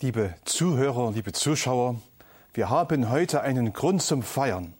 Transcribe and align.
Liebe 0.00 0.34
Zuhörer, 0.44 1.10
liebe 1.12 1.32
Zuschauer, 1.32 1.98
wir 2.52 2.68
haben 2.68 3.08
heute 3.08 3.40
einen 3.40 3.72
Grund 3.72 4.02
zum 4.02 4.22
Feiern. 4.22 4.74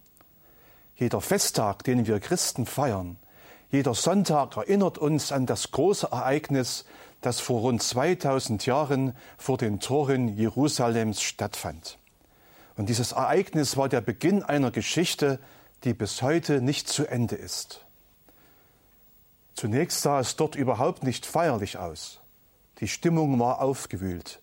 Jeder 0.94 1.22
Festtag, 1.22 1.84
den 1.84 2.06
wir 2.06 2.20
Christen 2.20 2.66
feiern, 2.66 3.16
jeder 3.71 3.94
Sonntag 3.94 4.58
erinnert 4.58 4.98
uns 4.98 5.32
an 5.32 5.46
das 5.46 5.71
große 5.71 6.08
Ereignis, 6.12 6.84
das 7.22 7.40
vor 7.40 7.62
rund 7.62 7.82
2000 7.82 8.66
Jahren 8.66 9.16
vor 9.38 9.56
den 9.56 9.80
Toren 9.80 10.37
Jerusalems 10.37 11.23
stattfand. 11.23 11.96
Und 12.77 12.91
dieses 12.91 13.12
Ereignis 13.12 13.79
war 13.79 13.89
der 13.89 14.03
Beginn 14.03 14.43
einer 14.43 14.71
Geschichte, 14.71 15.39
die 15.85 15.95
bis 15.95 16.21
heute 16.21 16.61
nicht 16.61 16.89
zu 16.89 17.07
Ende 17.07 17.37
ist. 17.37 17.87
Zunächst 19.55 20.03
sah 20.03 20.21
es 20.21 20.37
dort 20.37 20.57
überhaupt 20.57 21.05
nicht 21.05 21.25
feierlich 21.25 21.79
aus. 21.79 22.21
Die 22.80 22.89
Stimmung 22.89 23.41
war 23.41 23.62
aufgewühlt. 23.62 24.41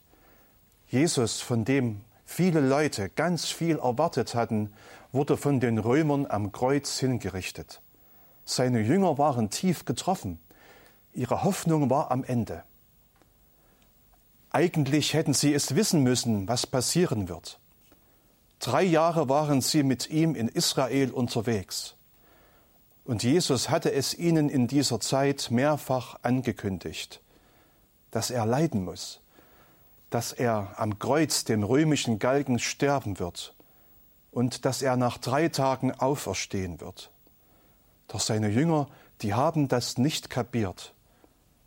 Jesus, 0.94 1.41
von 1.41 1.66
dem 1.66 2.02
viele 2.23 2.59
Leute 2.59 3.09
ganz 3.09 3.48
viel 3.48 3.80
erwartet 3.80 4.36
hatten, 4.36 4.72
wurde 5.12 5.38
von 5.38 5.59
den 5.59 5.80
Römern 5.80 6.27
am 6.27 6.52
Kreuz 6.52 7.00
hingerichtet. 7.00 7.81
Seine 8.45 8.80
Jünger 8.80 9.17
waren 9.17 9.50
tief 9.50 9.86
getroffen. 9.86 10.40
Ihre 11.16 11.44
Hoffnung 11.44 11.90
war 11.90 12.12
am 12.12 12.23
Ende. 12.23 12.62
Eigentlich 14.52 15.16
hätten 15.16 15.34
sie 15.34 15.55
es 15.55 15.73
wissen 15.73 16.03
müssen, 16.03 16.48
was 16.48 16.67
passieren 16.67 17.28
wird. 17.28 17.58
Drei 18.59 18.84
Jahre 18.84 19.28
waren 19.28 19.62
sie 19.62 19.81
mit 19.81 20.12
ihm 20.12 20.36
in 20.36 20.48
Israel 20.48 21.09
unterwegs. 21.09 21.95
Und 23.03 23.23
Jesus 23.23 23.72
hatte 23.72 23.91
es 23.91 24.14
ihnen 24.14 24.48
in 24.48 24.67
dieser 24.67 25.00
Zeit 25.00 25.50
mehrfach 25.50 26.20
angekündigt, 26.22 27.20
dass 28.12 28.30
er 28.30 28.45
leiden 28.45 28.86
muss, 28.86 29.23
dass 30.13 30.31
er 30.31 30.76
am 30.77 30.99
Kreuz 30.99 31.44
dem 31.44 31.63
römischen 31.63 32.20
Galgen 32.20 32.59
sterben 32.59 33.17
wird 33.17 33.55
und 34.30 34.64
dass 34.64 34.83
er 34.83 34.95
nach 34.95 35.17
drei 35.17 35.50
Tagen 35.50 35.92
auferstehen 35.92 36.80
wird. 36.81 37.09
Doch 38.08 38.19
seine 38.19 38.50
Jünger, 38.50 38.88
die 39.23 39.34
haben 39.34 39.67
das 39.67 39.97
nicht 39.97 40.30
kapiert. 40.30 40.94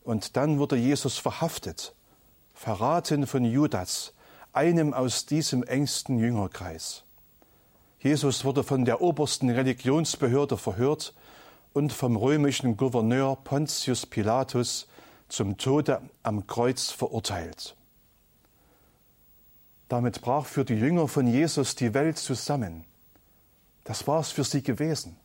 Und 0.04 0.36
dann 0.36 0.60
wurde 0.60 0.76
Jesus 0.76 1.18
verhaftet, 1.18 1.96
verraten 2.54 3.26
von 3.26 3.44
Judas, 3.44 4.12
einem 4.52 4.94
aus 4.94 5.26
diesem 5.26 5.64
engsten 5.64 6.20
Jüngerkreis. 6.20 7.02
Jesus 7.98 8.44
wurde 8.44 8.62
von 8.62 8.84
der 8.84 9.00
obersten 9.00 9.50
Religionsbehörde 9.50 10.56
verhört 10.56 11.14
und 11.72 11.92
vom 11.92 12.16
römischen 12.16 12.76
Gouverneur 12.76 13.34
Pontius 13.42 14.06
Pilatus 14.06 14.86
zum 15.28 15.58
Tode 15.58 16.00
am 16.22 16.46
Kreuz 16.46 16.92
verurteilt. 16.92 17.74
Damit 19.88 20.20
brach 20.20 20.46
für 20.46 20.64
die 20.64 20.74
Jünger 20.74 21.08
von 21.08 21.26
Jesus 21.26 21.76
die 21.76 21.94
Welt 21.94 22.18
zusammen. 22.18 22.84
Das 23.84 24.06
war 24.06 24.20
es 24.20 24.32
für 24.32 24.44
sie 24.44 24.62
gewesen. 24.62 25.16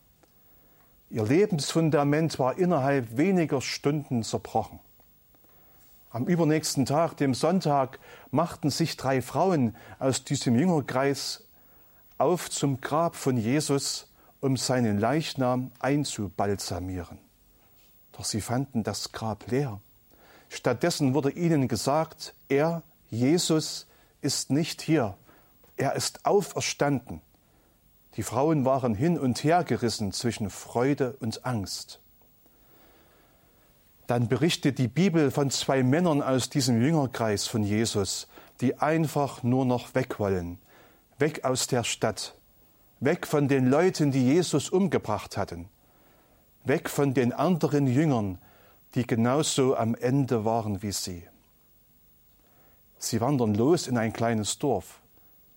Ihr 1.10 1.26
Lebensfundament 1.26 2.40
war 2.40 2.58
innerhalb 2.58 3.18
weniger 3.18 3.60
Stunden 3.60 4.24
zerbrochen. 4.24 4.80
Am 6.12 6.26
übernächsten 6.26 6.86
Tag, 6.86 7.18
dem 7.18 7.34
Sonntag, 7.34 8.00
machten 8.32 8.70
sich 8.70 8.98
drei 8.98 9.22
Frauen 9.22 9.76
aus 9.98 10.24
diesem 10.24 10.56
Jüngerkreis 10.58 11.46
auf 12.18 12.50
zum 12.50 12.82
Grab 12.82 13.16
von 13.16 13.38
Jesus, 13.38 14.08
um 14.42 14.58
seinen 14.58 15.00
Leichnam 15.00 15.72
einzubalsamieren. 15.80 17.18
Doch 18.12 18.26
sie 18.26 18.42
fanden 18.42 18.84
das 18.84 19.12
Grab 19.12 19.50
leer. 19.50 19.80
Stattdessen 20.50 21.14
wurde 21.14 21.32
ihnen 21.32 21.68
gesagt, 21.68 22.36
er, 22.48 22.84
Jesus, 23.10 23.88
ist 24.22 24.52
nicht 24.52 24.82
hier, 24.82 25.18
er 25.78 25.94
ist 25.96 26.26
auferstanden. 26.26 27.22
Die 28.16 28.24
Frauen 28.24 28.66
waren 28.66 28.94
hin 28.94 29.18
und 29.18 29.44
her 29.44 29.64
gerissen 29.64 30.12
zwischen 30.12 30.50
Freude 30.50 31.16
und 31.20 31.46
Angst. 31.46 32.00
Dann 34.08 34.28
berichtet 34.28 34.78
die 34.78 34.90
Bibel 34.90 35.32
von 35.32 35.50
zwei 35.50 35.84
Männern 35.84 36.22
aus 36.22 36.50
diesem 36.50 36.82
Jüngerkreis 36.82 37.48
von 37.48 37.64
Jesus, 37.64 38.28
die 38.60 38.78
einfach 38.78 39.44
nur 39.44 39.66
noch 39.66 39.96
weg 39.96 40.20
wollen, 40.20 40.60
weg 41.18 41.46
aus 41.46 41.68
der 41.68 41.84
Stadt, 41.84 42.36
weg 43.00 43.26
von 43.26 43.48
den 43.48 43.68
Leuten, 43.70 44.12
die 44.12 44.26
Jesus 44.26 44.70
umgebracht 44.70 45.38
hatten, 45.38 45.70
weg 46.66 46.90
von 46.90 47.14
den 47.14 47.32
anderen 47.32 47.88
Jüngern, 47.88 48.38
die 48.96 49.08
genauso 49.08 49.78
am 49.78 49.96
Ende 49.96 50.44
waren 50.44 50.84
wie 50.84 50.92
sie. 50.92 51.24
Sie 53.02 53.20
wandern 53.20 53.56
los 53.56 53.88
in 53.88 53.98
ein 53.98 54.14
kleines 54.14 54.60
Dorf. 54.60 55.02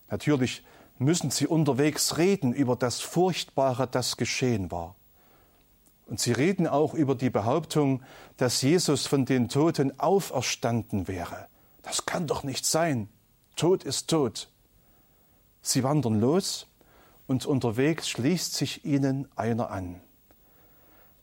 Natürlich 0.08 0.64
müssen 0.98 1.30
sie 1.30 1.46
unterwegs 1.46 2.16
reden 2.16 2.54
über 2.54 2.74
das 2.74 3.00
Furchtbare, 3.00 3.86
das 3.86 4.16
geschehen 4.16 4.70
war. 4.70 4.94
Und 6.06 6.20
sie 6.20 6.32
reden 6.32 6.66
auch 6.66 6.94
über 6.94 7.14
die 7.14 7.28
Behauptung, 7.28 8.02
dass 8.38 8.62
Jesus 8.62 9.06
von 9.06 9.26
den 9.26 9.50
Toten 9.50 9.98
auferstanden 10.00 11.06
wäre. 11.06 11.46
Das 11.82 12.06
kann 12.06 12.26
doch 12.26 12.44
nicht 12.44 12.64
sein. 12.64 13.10
Tod 13.56 13.84
ist 13.84 14.08
tot. 14.08 14.48
Sie 15.60 15.84
wandern 15.84 16.20
los 16.20 16.66
und 17.26 17.44
unterwegs 17.44 18.08
schließt 18.08 18.54
sich 18.54 18.86
ihnen 18.86 19.28
einer 19.36 19.70
an. 19.70 20.00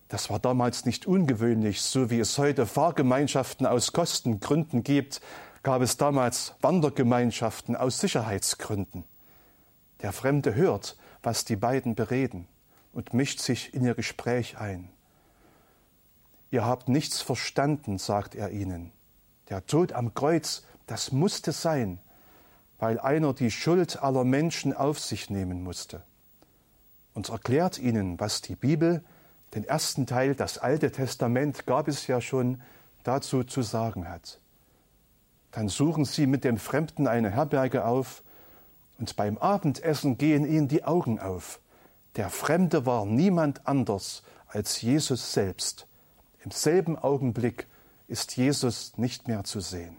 Das 0.07 0.29
war 0.29 0.37
damals 0.37 0.85
nicht 0.85 1.07
ungewöhnlich, 1.07 1.81
so 1.81 2.11
wie 2.11 2.19
es 2.19 2.37
heute 2.37 2.67
Fahrgemeinschaften 2.67 3.65
aus 3.65 3.91
Kostengründen 3.91 4.83
gibt, 4.83 5.21
gab 5.63 5.81
es 5.81 5.97
damals 5.97 6.55
Wandergemeinschaften 6.61 7.75
aus 7.75 7.99
Sicherheitsgründen. 7.99 9.03
Der 10.01 10.11
Fremde 10.11 10.55
hört, 10.55 10.97
was 11.21 11.45
die 11.45 11.55
beiden 11.55 11.95
bereden 11.95 12.47
und 12.93 13.13
mischt 13.13 13.39
sich 13.39 13.73
in 13.73 13.85
ihr 13.85 13.93
Gespräch 13.93 14.57
ein. 14.57 14.89
Ihr 16.49 16.65
habt 16.65 16.89
nichts 16.89 17.21
verstanden, 17.21 17.97
sagt 17.97 18.35
er 18.35 18.51
ihnen. 18.51 18.91
Der 19.49 19.65
Tod 19.65 19.93
am 19.93 20.13
Kreuz, 20.13 20.63
das 20.87 21.11
musste 21.11 21.51
sein, 21.51 21.99
weil 22.79 22.99
einer 22.99 23.33
die 23.33 23.51
Schuld 23.51 24.01
aller 24.01 24.23
Menschen 24.23 24.73
auf 24.73 24.99
sich 24.99 25.29
nehmen 25.29 25.63
musste. 25.63 26.01
Und 27.13 27.29
erklärt 27.29 27.77
ihnen, 27.77 28.19
was 28.19 28.41
die 28.41 28.55
Bibel, 28.55 29.03
den 29.53 29.63
ersten 29.63 30.07
Teil, 30.07 30.33
das 30.33 30.57
Alte 30.57 30.91
Testament 30.91 31.65
gab 31.67 31.87
es 31.87 32.07
ja 32.07 32.19
schon, 32.19 32.61
dazu 33.03 33.43
zu 33.43 33.61
sagen 33.61 34.09
hat. 34.09 34.39
Dann 35.51 35.69
suchen 35.69 36.05
sie 36.05 36.27
mit 36.27 36.43
dem 36.43 36.57
Fremden 36.57 37.07
eine 37.07 37.29
Herberge 37.29 37.85
auf, 37.85 38.23
und 38.97 39.15
beim 39.15 39.39
Abendessen 39.39 40.19
gehen 40.19 40.45
ihnen 40.45 40.67
die 40.67 40.83
Augen 40.83 41.19
auf. 41.19 41.59
Der 42.15 42.29
Fremde 42.29 42.85
war 42.85 43.05
niemand 43.05 43.65
anders 43.65 44.21
als 44.47 44.81
Jesus 44.81 45.33
selbst. 45.33 45.87
Im 46.43 46.51
selben 46.51 46.97
Augenblick 46.97 47.65
ist 48.07 48.37
Jesus 48.37 48.97
nicht 48.97 49.27
mehr 49.27 49.43
zu 49.43 49.59
sehen. 49.59 49.97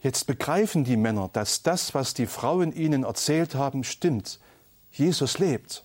Jetzt 0.00 0.26
begreifen 0.28 0.84
die 0.84 0.96
Männer, 0.96 1.28
dass 1.32 1.64
das, 1.64 1.94
was 1.94 2.14
die 2.14 2.26
Frauen 2.26 2.72
ihnen 2.72 3.02
erzählt 3.02 3.56
haben, 3.56 3.82
stimmt. 3.82 4.38
Jesus 4.92 5.38
lebt. 5.38 5.84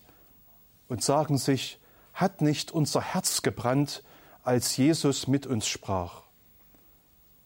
Und 0.88 1.04
sagen 1.04 1.40
sich, 1.40 1.80
hat 2.14 2.42
nicht 2.42 2.72
unser 2.72 3.02
Herz 3.02 3.42
gebrannt, 3.42 4.04
als 4.44 4.78
Jesus 4.78 5.28
mit 5.28 5.48
uns 5.48 5.68
sprach. 5.68 6.24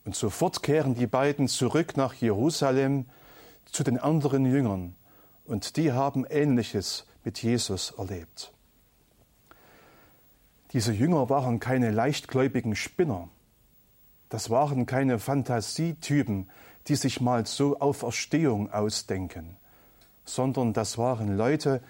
Und 0.05 0.15
sofort 0.15 0.61
kehren 0.61 0.93
die 0.93 1.07
beiden 1.07 1.47
zurück 1.47 1.97
nach 1.97 2.13
Jerusalem 2.13 3.05
zu 3.65 3.83
den 3.83 3.97
anderen 3.97 4.45
Jüngern. 4.45 4.95
Und 5.45 5.77
die 5.77 5.91
haben 5.91 6.25
Ähnliches 6.25 7.05
mit 7.23 7.41
Jesus 7.41 7.91
erlebt. 7.97 8.53
Diese 10.73 10.93
Jünger 10.93 11.29
waren 11.29 11.59
keine 11.59 11.89
leichtgläubigen 11.89 12.75
Spinner. 12.75 13.29
Das 14.29 14.49
waren 14.49 14.85
keine 14.85 15.17
Fantasietypen, 15.19 16.49
die 16.87 16.95
sich 16.95 17.19
mal 17.19 17.47
so 17.47 17.79
auf 17.79 18.03
Erstehung 18.03 18.71
ausdenken, 18.71 19.57
sondern 20.23 20.73
das 20.73 20.97
waren 20.97 21.35
Leute, 21.35 21.81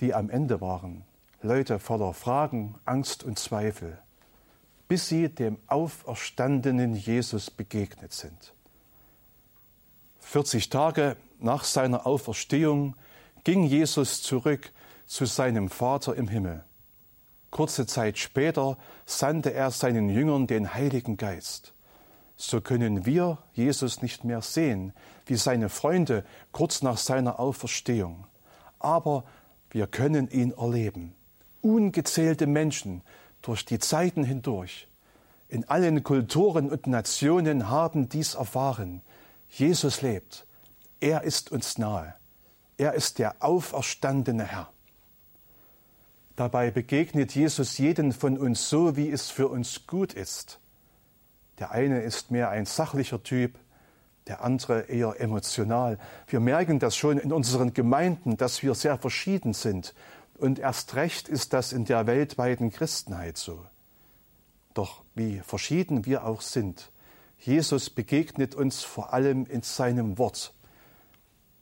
die 0.00 0.14
am 0.14 0.30
Ende 0.30 0.60
waren, 0.60 1.04
Leute 1.42 1.78
voller 1.78 2.12
Fragen, 2.12 2.76
Angst 2.84 3.24
und 3.24 3.38
Zweifel 3.38 3.98
bis 4.90 5.06
sie 5.06 5.28
dem 5.28 5.56
auferstandenen 5.68 6.96
Jesus 6.96 7.48
begegnet 7.48 8.12
sind. 8.12 8.52
40 10.18 10.68
Tage 10.68 11.16
nach 11.38 11.62
seiner 11.62 12.08
Auferstehung 12.08 12.96
ging 13.44 13.62
Jesus 13.62 14.20
zurück 14.20 14.72
zu 15.06 15.26
seinem 15.26 15.68
Vater 15.68 16.16
im 16.16 16.26
Himmel. 16.26 16.64
Kurze 17.52 17.86
Zeit 17.86 18.18
später 18.18 18.78
sandte 19.06 19.54
er 19.54 19.70
seinen 19.70 20.08
Jüngern 20.08 20.48
den 20.48 20.74
Heiligen 20.74 21.16
Geist. 21.16 21.72
So 22.36 22.60
können 22.60 23.06
wir 23.06 23.38
Jesus 23.52 24.02
nicht 24.02 24.24
mehr 24.24 24.42
sehen, 24.42 24.92
wie 25.24 25.36
seine 25.36 25.68
Freunde 25.68 26.24
kurz 26.50 26.82
nach 26.82 26.98
seiner 26.98 27.38
Auferstehung. 27.38 28.26
Aber 28.80 29.22
wir 29.70 29.86
können 29.86 30.28
ihn 30.28 30.50
erleben. 30.50 31.14
Ungezählte 31.60 32.48
Menschen 32.48 33.02
durch 33.42 33.64
die 33.64 33.78
Zeiten 33.78 34.24
hindurch. 34.24 34.86
In 35.48 35.68
allen 35.68 36.04
Kulturen 36.04 36.70
und 36.70 36.86
Nationen 36.86 37.68
haben 37.68 38.08
dies 38.08 38.34
erfahren. 38.34 39.02
Jesus 39.48 40.02
lebt. 40.02 40.46
Er 41.00 41.22
ist 41.22 41.50
uns 41.50 41.78
nahe. 41.78 42.14
Er 42.76 42.94
ist 42.94 43.18
der 43.18 43.36
auferstandene 43.40 44.44
Herr. 44.44 44.70
Dabei 46.36 46.70
begegnet 46.70 47.34
Jesus 47.34 47.76
jeden 47.78 48.12
von 48.12 48.38
uns 48.38 48.70
so, 48.70 48.96
wie 48.96 49.10
es 49.10 49.30
für 49.30 49.48
uns 49.48 49.86
gut 49.86 50.14
ist. 50.14 50.60
Der 51.58 51.72
eine 51.72 52.00
ist 52.00 52.30
mehr 52.30 52.48
ein 52.48 52.64
sachlicher 52.64 53.22
Typ, 53.22 53.58
der 54.26 54.42
andere 54.42 54.82
eher 54.82 55.20
emotional. 55.20 55.98
Wir 56.28 56.40
merken 56.40 56.78
das 56.78 56.96
schon 56.96 57.18
in 57.18 57.32
unseren 57.32 57.74
Gemeinden, 57.74 58.36
dass 58.36 58.62
wir 58.62 58.74
sehr 58.74 58.96
verschieden 58.96 59.52
sind. 59.52 59.94
Und 60.40 60.58
erst 60.58 60.94
recht 60.94 61.28
ist 61.28 61.52
das 61.52 61.74
in 61.74 61.84
der 61.84 62.06
weltweiten 62.06 62.70
Christenheit 62.70 63.36
so. 63.36 63.62
Doch 64.72 65.02
wie 65.14 65.40
verschieden 65.40 66.06
wir 66.06 66.24
auch 66.24 66.40
sind, 66.40 66.90
Jesus 67.38 67.90
begegnet 67.90 68.54
uns 68.54 68.82
vor 68.82 69.12
allem 69.12 69.44
in 69.44 69.60
seinem 69.60 70.16
Wort. 70.16 70.54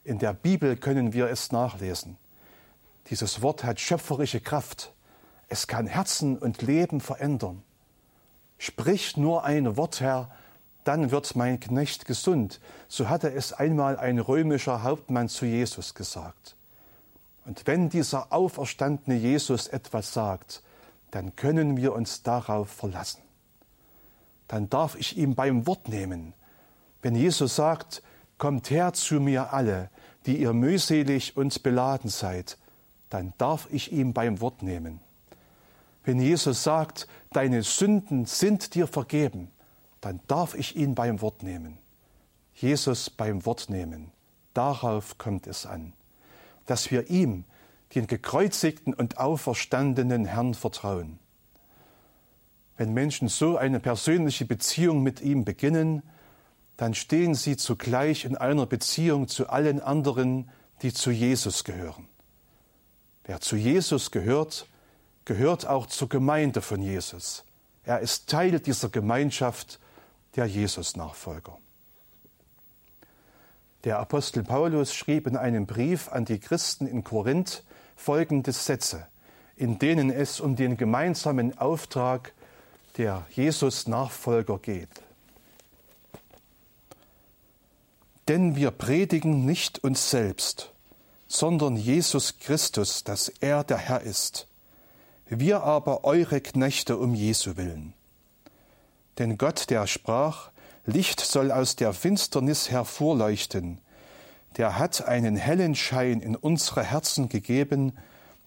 In 0.05 0.17
der 0.17 0.33
Bibel 0.33 0.77
können 0.77 1.11
wir 1.11 1.27
es 1.27 1.51
nachlesen. 1.51 2.15
Dieses 3.09 3.41
Wort 3.41 3.65
hat 3.65 3.81
schöpferische 3.81 4.39
Kraft. 4.39 4.93
Es 5.49 5.67
kann 5.67 5.85
Herzen 5.85 6.37
und 6.37 6.61
Leben 6.61 7.01
verändern. 7.01 7.63
Sprich 8.57 9.17
nur 9.17 9.43
ein 9.43 9.75
Wort, 9.75 9.99
Herr, 9.99 10.31
dann 10.85 11.11
wird 11.11 11.35
mein 11.35 11.59
Knecht 11.59 12.05
gesund. 12.05 12.61
So 12.87 13.09
hatte 13.09 13.33
es 13.33 13.51
einmal 13.51 13.97
ein 13.97 14.19
römischer 14.19 14.83
Hauptmann 14.83 15.27
zu 15.27 15.45
Jesus 15.45 15.95
gesagt. 15.95 16.55
Und 17.49 17.65
wenn 17.65 17.89
dieser 17.89 18.31
auferstandene 18.31 19.17
Jesus 19.17 19.65
etwas 19.67 20.13
sagt, 20.13 20.61
dann 21.09 21.35
können 21.35 21.77
wir 21.77 21.93
uns 21.93 22.21
darauf 22.21 22.69
verlassen. 22.69 23.23
Dann 24.47 24.69
darf 24.69 24.95
ich 24.95 25.17
ihm 25.17 25.33
beim 25.33 25.65
Wort 25.65 25.89
nehmen. 25.89 26.33
Wenn 27.01 27.15
Jesus 27.15 27.55
sagt, 27.55 28.03
Kommt 28.39 28.69
her 28.69 28.93
zu 28.93 29.19
mir 29.19 29.51
alle, 29.51 29.89
die 30.25 30.37
ihr 30.37 30.53
mühselig 30.53 31.35
und 31.35 31.61
beladen 31.61 32.09
seid, 32.09 32.57
dann 33.09 33.33
darf 33.37 33.67
ich 33.69 33.91
ihm 33.91 34.13
beim 34.13 34.39
Wort 34.39 34.63
nehmen. 34.63 35.01
Wenn 36.05 36.21
Jesus 36.21 36.63
sagt, 36.63 37.05
deine 37.33 37.63
Sünden 37.63 38.25
sind 38.25 38.75
dir 38.75 38.87
vergeben, 38.87 39.51
dann 39.99 40.21
darf 40.27 40.55
ich 40.55 40.77
ihn 40.77 40.95
beim 40.95 41.19
Wort 41.21 41.43
nehmen. 41.43 41.77
Jesus 42.53 43.09
beim 43.09 43.45
Wort 43.45 43.69
nehmen. 43.69 44.11
Darauf 44.53 45.17
kommt 45.17 45.45
es 45.45 45.65
an, 45.65 45.91
dass 46.69 46.91
wir 46.91 47.09
ihm, 47.09 47.45
den 47.95 48.05
gekreuzigten 48.05 48.93
und 48.93 49.17
auferstandenen 49.17 50.25
Herrn, 50.25 50.53
vertrauen. 50.53 51.19
Wenn 52.77 52.93
Menschen 52.93 53.27
so 53.27 53.57
eine 53.57 53.79
persönliche 53.79 54.45
Beziehung 54.45 55.01
mit 55.01 55.21
ihm 55.21 55.43
beginnen, 55.43 56.03
dann 56.77 56.93
stehen 56.93 57.35
sie 57.35 57.57
zugleich 57.57 58.23
in 58.23 58.37
einer 58.37 58.65
Beziehung 58.65 59.27
zu 59.27 59.49
allen 59.49 59.81
anderen, 59.81 60.49
die 60.81 60.93
zu 60.93 61.11
Jesus 61.11 61.63
gehören. 61.63 62.07
Wer 63.25 63.41
zu 63.41 63.57
Jesus 63.57 64.11
gehört, 64.11 64.67
gehört 65.25 65.67
auch 65.67 65.87
zur 65.87 66.07
Gemeinde 66.07 66.61
von 66.61 66.81
Jesus. 66.81 67.43
Er 67.83 67.99
ist 67.99 68.29
Teil 68.29 68.59
dieser 68.59 68.89
Gemeinschaft 68.89 69.79
der 70.35 70.45
Jesus-Nachfolger. 70.45 71.57
Der 73.85 73.99
Apostel 73.99 74.43
Paulus 74.43 74.93
schrieb 74.93 75.25
in 75.25 75.37
einem 75.37 75.65
Brief 75.65 76.09
an 76.09 76.25
die 76.25 76.39
Christen 76.39 76.85
in 76.85 77.03
Korinth 77.03 77.63
folgende 77.95 78.51
Sätze, 78.51 79.07
in 79.55 79.79
denen 79.79 80.09
es 80.09 80.41
um 80.41 80.57
den 80.57 80.75
gemeinsamen 80.75 81.57
Auftrag 81.57 82.33
der 82.97 83.25
Jesus-Nachfolger 83.31 84.57
geht. 84.57 84.89
Denn 88.27 88.57
wir 88.57 88.71
predigen 88.71 89.45
nicht 89.45 89.79
uns 89.79 90.09
selbst, 90.11 90.71
sondern 91.27 91.77
Jesus 91.77 92.37
Christus, 92.37 93.05
dass 93.05 93.29
er 93.29 93.63
der 93.63 93.77
Herr 93.77 94.01
ist. 94.01 94.47
Wir 95.27 95.63
aber 95.63 96.03
eure 96.03 96.41
Knechte 96.41 96.97
um 96.97 97.15
Jesu 97.15 97.55
willen. 97.55 97.93
Denn 99.17 99.37
Gott, 99.37 99.69
der 99.69 99.87
sprach, 99.87 100.51
Licht 100.89 101.19
soll 101.21 101.51
aus 101.51 101.75
der 101.75 101.93
Finsternis 101.93 102.71
hervorleuchten, 102.71 103.79
der 104.57 104.79
hat 104.79 105.07
einen 105.07 105.35
hellen 105.35 105.75
Schein 105.75 106.21
in 106.21 106.35
unsere 106.35 106.83
Herzen 106.83 107.29
gegeben, 107.29 107.93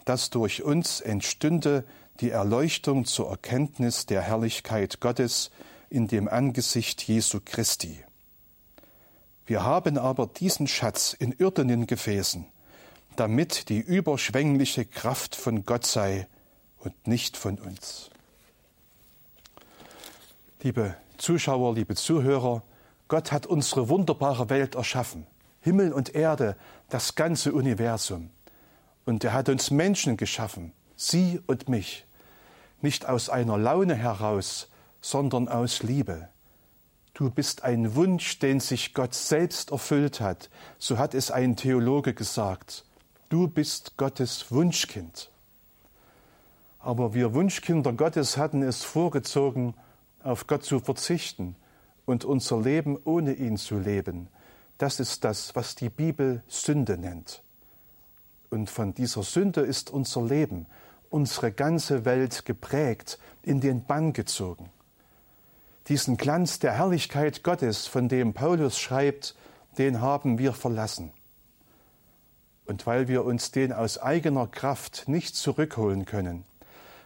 dass 0.05 0.31
durch 0.31 0.63
uns 0.63 1.01
entstünde 1.01 1.85
die 2.21 2.31
Erleuchtung 2.31 3.05
zur 3.05 3.31
Erkenntnis 3.31 4.07
der 4.07 4.23
Herrlichkeit 4.23 5.01
Gottes 5.01 5.51
in 5.91 6.09
dem 6.09 6.29
Angesicht 6.29 7.03
Jesu 7.03 7.41
Christi. 7.45 8.05
Wir 9.47 9.63
haben 9.65 9.99
aber 9.99 10.27
diesen 10.27 10.67
Schatz 10.67 11.15
in 11.19 11.33
irdenen 11.33 11.87
Gefäßen, 11.87 12.47
damit 13.17 13.69
die 13.69 13.81
überschwängliche 13.81 14.85
Kraft 14.85 15.37
von 15.37 15.65
Gott 15.65 15.87
sei 15.87 16.27
und 16.79 17.07
nicht 17.07 17.37
von 17.37 17.59
uns. 17.59 18.11
Liebe 20.63 20.97
Zuschauer, 21.23 21.77
liebe 21.77 21.95
Zuhörer, 21.95 22.65
Gott 23.07 23.31
hat 23.31 23.47
unsere 23.47 23.89
wunderbare 23.89 24.51
Welt 24.51 24.75
erschaffen, 24.75 25.25
Himmel 25.61 25.93
und 25.93 26.17
Erde, 26.17 26.57
das 26.89 27.15
ganze 27.15 27.53
Universum. 27.53 28.31
Und 29.05 29.23
er 29.23 29.33
hat 29.33 29.49
uns 29.49 29.71
Menschen 29.71 30.17
geschaffen, 30.17 30.73
Sie 30.97 31.41
und 31.47 31.69
mich, 31.69 32.07
nicht 32.81 33.09
aus 33.09 33.29
einer 33.29 33.57
Laune 33.57 33.95
heraus, 33.95 34.69
sondern 35.01 35.47
aus 35.47 35.85
Liebe. 35.85 36.29
Du 37.15 37.31
bist 37.31 37.63
ein 37.63 37.95
Wunsch, 37.95 38.41
den 38.41 38.59
sich 38.59 38.93
Gott 38.93 39.15
selbst 39.15 39.71
erfüllt 39.71 40.21
hat, 40.21 40.51
so 40.81 40.99
hat 40.99 41.15
es 41.15 41.31
ein 41.31 41.55
Theologe 41.55 42.15
gesagt. 42.15 42.85
Du 43.29 43.47
bist 43.47 43.97
Gottes 43.97 44.51
Wunschkind. 44.51 45.31
Aber 46.81 47.15
wir 47.15 47.33
Wunschkinder 47.33 47.93
Gottes 47.93 48.37
hatten 48.37 48.65
es 48.65 48.83
vorgezogen, 48.83 49.75
auf 50.25 50.47
Gott 50.47 50.65
zu 50.65 50.81
verzichten 50.81 51.57
und 52.05 52.25
unser 52.25 52.61
Leben 52.61 52.99
ohne 53.05 53.35
ihn 53.35 53.57
zu 53.57 53.79
leben. 53.79 54.29
Das 54.79 55.01
ist 55.01 55.25
das, 55.25 55.55
was 55.55 55.75
die 55.75 55.91
Bibel 55.91 56.43
Sünde 56.49 56.99
nennt. 56.99 57.43
Und 58.51 58.69
von 58.69 58.95
dieser 58.95 59.23
Sünde 59.23 59.61
ist 59.61 59.91
unser 59.91 60.23
Leben, 60.23 60.67
unsere 61.11 61.53
ganze 61.53 62.05
Welt 62.05 62.45
geprägt, 62.45 63.19
in 63.43 63.61
den 63.61 63.85
Bann 63.85 64.13
gezogen. 64.13 64.71
Diesen 65.89 66.17
Glanz 66.17 66.59
der 66.59 66.73
Herrlichkeit 66.73 67.43
Gottes, 67.43 67.87
von 67.87 68.09
dem 68.09 68.35
Paulus 68.35 68.79
schreibt, 68.79 69.35
den 69.79 70.01
haben 70.01 70.39
wir 70.39 70.53
verlassen. 70.53 71.13
Und 72.67 72.87
weil 72.87 73.09
wir 73.09 73.25
uns 73.25 73.51
den 73.51 73.73
aus 73.73 73.99
eigener 73.99 74.47
Kraft 74.47 75.09
nicht 75.09 75.35
zurückholen 75.35 76.05
können, 76.05 76.45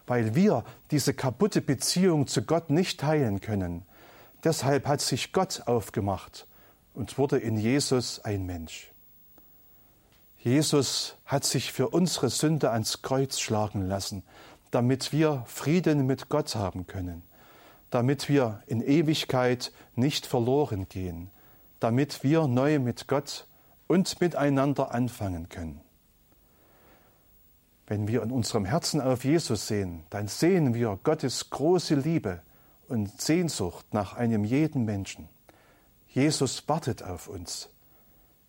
weil 0.07 0.35
wir 0.35 0.65
diese 0.91 1.15
kaputte 1.15 1.61
Beziehung 1.61 2.27
zu 2.27 2.43
Gott 2.43 2.71
nicht 2.71 3.01
teilen 3.01 3.41
können, 3.41 3.83
deshalb 4.45 4.87
hat 4.87 5.01
sich 5.01 5.33
Gott 5.33 5.63
aufgemacht 5.67 6.47
und 6.95 7.19
wurde 7.19 7.39
in 7.39 7.57
Jesus 7.57 8.21
ein 8.21 8.47
Mensch. 8.47 8.91
Jesus 10.39 11.17
hat 11.25 11.45
sich 11.45 11.73
für 11.73 11.89
unsere 11.89 12.31
Sünde 12.31 12.71
ans 12.71 13.03
Kreuz 13.03 13.41
schlagen 13.41 13.83
lassen, 13.83 14.23
damit 14.71 15.13
wir 15.13 15.43
Frieden 15.47 16.07
mit 16.07 16.29
Gott 16.29 16.55
haben 16.55 16.87
können, 16.87 17.23
damit 17.91 18.29
wir 18.29 18.63
in 18.67 18.81
Ewigkeit 18.81 19.73
nicht 19.97 20.27
verloren 20.27 20.89
gehen, 20.89 21.31
damit 21.81 22.23
wir 22.23 22.47
neu 22.47 22.79
mit 22.79 23.09
Gott 23.09 23.47
und 23.89 24.21
miteinander 24.21 24.95
anfangen 24.95 25.49
können. 25.49 25.81
Wenn 27.87 28.09
wir 28.09 28.23
in 28.23 28.33
unserem 28.33 28.65
Herzen 28.65 29.01
auf 29.01 29.25
Jesus 29.25 29.69
sehen, 29.69 30.03
dann 30.11 30.27
sehen 30.27 30.75
wir 30.75 30.99
Gottes 31.05 31.51
große 31.51 31.95
Liebe 31.95 32.41
und 32.89 33.21
Sehnsucht 33.21 33.87
nach 33.93 34.15
einem 34.15 34.45
jeden 34.45 34.85
Menschen. 34.85 35.29
Jesus 36.09 36.69
wartet 36.69 37.03
auf 37.03 37.29
uns. 37.29 37.69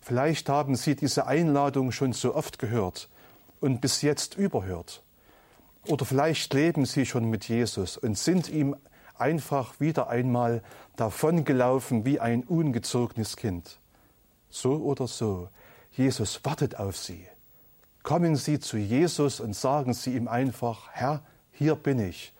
Vielleicht 0.00 0.48
haben 0.48 0.74
Sie 0.74 0.96
diese 0.96 1.26
Einladung 1.26 1.92
schon 1.92 2.12
so 2.12 2.34
oft 2.34 2.58
gehört 2.58 3.08
und 3.60 3.80
bis 3.80 4.02
jetzt 4.02 4.36
überhört. 4.36 5.02
Oder 5.86 6.04
vielleicht 6.04 6.52
leben 6.54 6.84
Sie 6.84 7.06
schon 7.06 7.30
mit 7.30 7.48
Jesus 7.48 7.96
und 7.96 8.18
sind 8.18 8.48
ihm 8.48 8.74
einfach 9.16 9.80
wieder 9.80 10.08
einmal 10.08 10.62
davongelaufen 10.96 12.04
wie 12.04 12.20
ein 12.20 12.42
ungezogenes 12.42 13.36
Kind. 13.36 13.78
So 14.50 14.76
oder 14.76 15.06
so, 15.06 15.48
Jesus 15.92 16.44
wartet 16.44 16.76
auf 16.76 16.96
Sie. 16.96 17.26
Kommen 18.08 18.36
Sie 18.36 18.58
zu 18.58 18.78
Jesus 18.78 19.38
und 19.38 19.54
sagen 19.54 19.92
Sie 19.92 20.16
ihm 20.16 20.28
einfach, 20.28 20.88
Herr, 20.92 21.20
hier 21.52 21.74
bin 21.74 22.00
ich. 22.00 22.32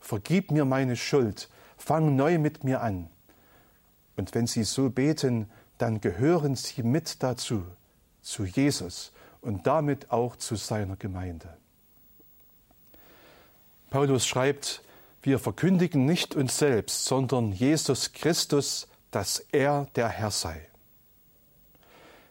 Vergib 0.00 0.50
mir 0.50 0.64
meine 0.64 0.96
Schuld. 0.96 1.48
Fang 1.76 2.16
neu 2.16 2.36
mit 2.38 2.64
mir 2.64 2.80
an. 2.80 3.08
Und 4.16 4.34
wenn 4.34 4.48
Sie 4.48 4.64
so 4.64 4.90
beten, 4.90 5.48
dann 5.78 6.00
gehören 6.00 6.56
Sie 6.56 6.82
mit 6.82 7.22
dazu, 7.22 7.62
zu 8.22 8.44
Jesus 8.44 9.12
und 9.40 9.68
damit 9.68 10.10
auch 10.10 10.34
zu 10.34 10.56
seiner 10.56 10.96
Gemeinde. 10.96 11.48
Paulus 13.90 14.26
schreibt, 14.26 14.82
wir 15.22 15.38
verkündigen 15.38 16.06
nicht 16.06 16.34
uns 16.34 16.58
selbst, 16.58 17.04
sondern 17.04 17.52
Jesus 17.52 18.14
Christus, 18.14 18.88
dass 19.12 19.44
er 19.52 19.86
der 19.94 20.08
Herr 20.08 20.32
sei. 20.32 20.66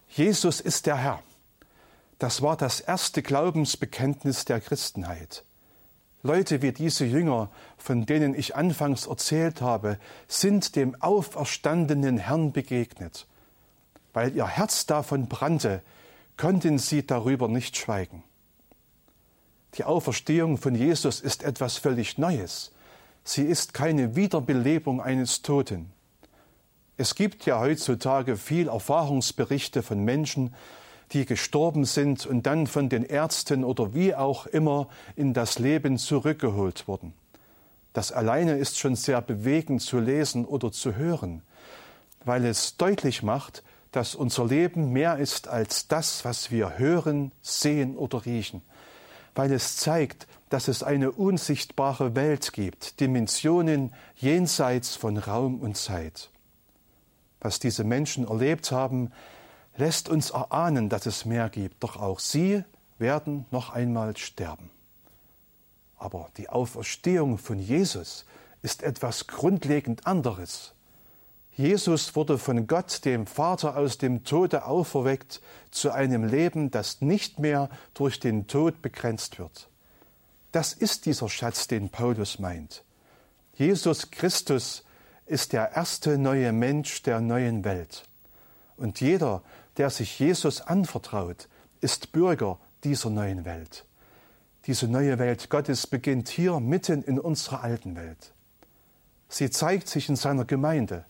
Jesus 0.09 0.59
ist 0.59 0.85
der 0.85 0.97
Herr. 0.97 1.23
Das 2.19 2.41
war 2.41 2.55
das 2.57 2.79
erste 2.79 3.21
Glaubensbekenntnis 3.21 4.45
der 4.45 4.61
Christenheit. 4.61 5.43
Leute 6.21 6.61
wie 6.61 6.71
diese 6.71 7.03
Jünger, 7.03 7.49
von 7.77 8.05
denen 8.05 8.33
ich 8.33 8.55
anfangs 8.55 9.07
erzählt 9.07 9.61
habe, 9.61 9.99
sind 10.27 10.77
dem 10.77 10.95
auferstandenen 11.01 12.17
Herrn 12.17 12.53
begegnet. 12.53 13.27
Weil 14.13 14.33
ihr 14.35 14.47
Herz 14.47 14.85
davon 14.85 15.27
brannte, 15.27 15.81
konnten 16.37 16.79
sie 16.79 17.05
darüber 17.05 17.49
nicht 17.49 17.75
schweigen. 17.77 18.23
Die 19.75 19.83
Auferstehung 19.83 20.57
von 20.57 20.75
Jesus 20.75 21.19
ist 21.19 21.43
etwas 21.43 21.77
völlig 21.77 22.17
Neues. 22.17 22.71
Sie 23.23 23.43
ist 23.43 23.73
keine 23.73 24.15
Wiederbelebung 24.15 25.01
eines 25.01 25.41
Toten. 25.41 25.91
Es 26.95 27.15
gibt 27.15 27.45
ja 27.45 27.59
heutzutage 27.59 28.37
viel 28.37 28.67
Erfahrungsberichte 28.67 29.81
von 29.81 30.03
Menschen, 30.05 30.53
die 31.13 31.25
gestorben 31.25 31.85
sind 31.85 32.25
und 32.25 32.45
dann 32.45 32.67
von 32.67 32.89
den 32.89 33.03
Ärzten 33.03 33.63
oder 33.63 33.93
wie 33.93 34.15
auch 34.15 34.47
immer 34.47 34.87
in 35.15 35.33
das 35.33 35.59
Leben 35.59 35.97
zurückgeholt 35.97 36.87
wurden. 36.87 37.13
Das 37.93 38.11
alleine 38.11 38.57
ist 38.57 38.79
schon 38.79 38.95
sehr 38.95 39.21
bewegend 39.21 39.81
zu 39.81 39.99
lesen 39.99 40.45
oder 40.45 40.71
zu 40.71 40.95
hören, 40.95 41.43
weil 42.25 42.45
es 42.45 42.77
deutlich 42.77 43.21
macht, 43.21 43.63
dass 43.91 44.15
unser 44.15 44.45
Leben 44.45 44.91
mehr 44.91 45.17
ist 45.19 45.47
als 45.47 45.87
das, 45.87 46.25
was 46.25 46.49
wir 46.49 46.79
hören, 46.79 47.31
sehen 47.41 47.95
oder 47.95 48.25
riechen, 48.25 48.63
weil 49.35 49.51
es 49.53 49.77
zeigt, 49.77 50.27
dass 50.49 50.67
es 50.67 50.81
eine 50.81 51.11
unsichtbare 51.11 52.15
Welt 52.15 52.53
gibt, 52.53 52.99
Dimensionen 52.99 53.93
jenseits 54.15 54.95
von 54.95 55.17
Raum 55.17 55.59
und 55.61 55.77
Zeit. 55.77 56.31
Was 57.39 57.59
diese 57.59 57.83
Menschen 57.83 58.27
erlebt 58.27 58.71
haben, 58.71 59.11
lässt 59.77 60.09
uns 60.09 60.31
erahnen, 60.31 60.89
dass 60.89 61.05
es 61.05 61.25
mehr 61.25 61.49
gibt, 61.49 61.83
doch 61.83 61.97
auch 61.97 62.19
sie 62.19 62.63
werden 62.97 63.45
noch 63.51 63.71
einmal 63.71 64.15
sterben. 64.17 64.69
Aber 65.97 66.29
die 66.37 66.49
Auferstehung 66.49 67.37
von 67.37 67.59
Jesus 67.59 68.25
ist 68.61 68.83
etwas 68.83 69.27
grundlegend 69.27 70.05
anderes. 70.05 70.73
Jesus 71.55 72.15
wurde 72.15 72.39
von 72.39 72.65
Gott, 72.65 73.05
dem 73.05 73.27
Vater, 73.27 73.77
aus 73.77 73.99
dem 73.99 74.23
Tode 74.23 74.65
auferweckt 74.65 75.41
zu 75.69 75.91
einem 75.91 76.23
Leben, 76.23 76.71
das 76.71 77.01
nicht 77.01 77.39
mehr 77.39 77.69
durch 77.93 78.19
den 78.19 78.47
Tod 78.47 78.81
begrenzt 78.81 79.37
wird. 79.37 79.69
Das 80.51 80.73
ist 80.73 81.05
dieser 81.05 81.29
Schatz, 81.29 81.67
den 81.67 81.89
Paulus 81.89 82.39
meint. 82.39 82.83
Jesus 83.55 84.09
Christus 84.09 84.83
ist 85.25 85.53
der 85.53 85.73
erste 85.75 86.17
neue 86.17 86.51
Mensch 86.51 87.03
der 87.03 87.21
neuen 87.21 87.63
Welt. 87.63 88.03
Und 88.75 88.99
jeder, 88.99 89.43
der 89.77 89.89
sich 89.89 90.19
Jesus 90.19 90.61
anvertraut, 90.61 91.47
ist 91.81 92.11
Bürger 92.11 92.59
dieser 92.83 93.09
neuen 93.09 93.45
Welt. 93.45 93.85
Diese 94.65 94.87
neue 94.87 95.19
Welt 95.19 95.49
Gottes 95.49 95.87
beginnt 95.87 96.29
hier 96.29 96.59
mitten 96.59 97.03
in 97.03 97.19
unserer 97.19 97.63
alten 97.63 97.95
Welt. 97.95 98.33
Sie 99.27 99.49
zeigt 99.49 99.89
sich 99.89 100.09
in 100.09 100.15
seiner 100.15 100.45
Gemeinde. 100.45 101.05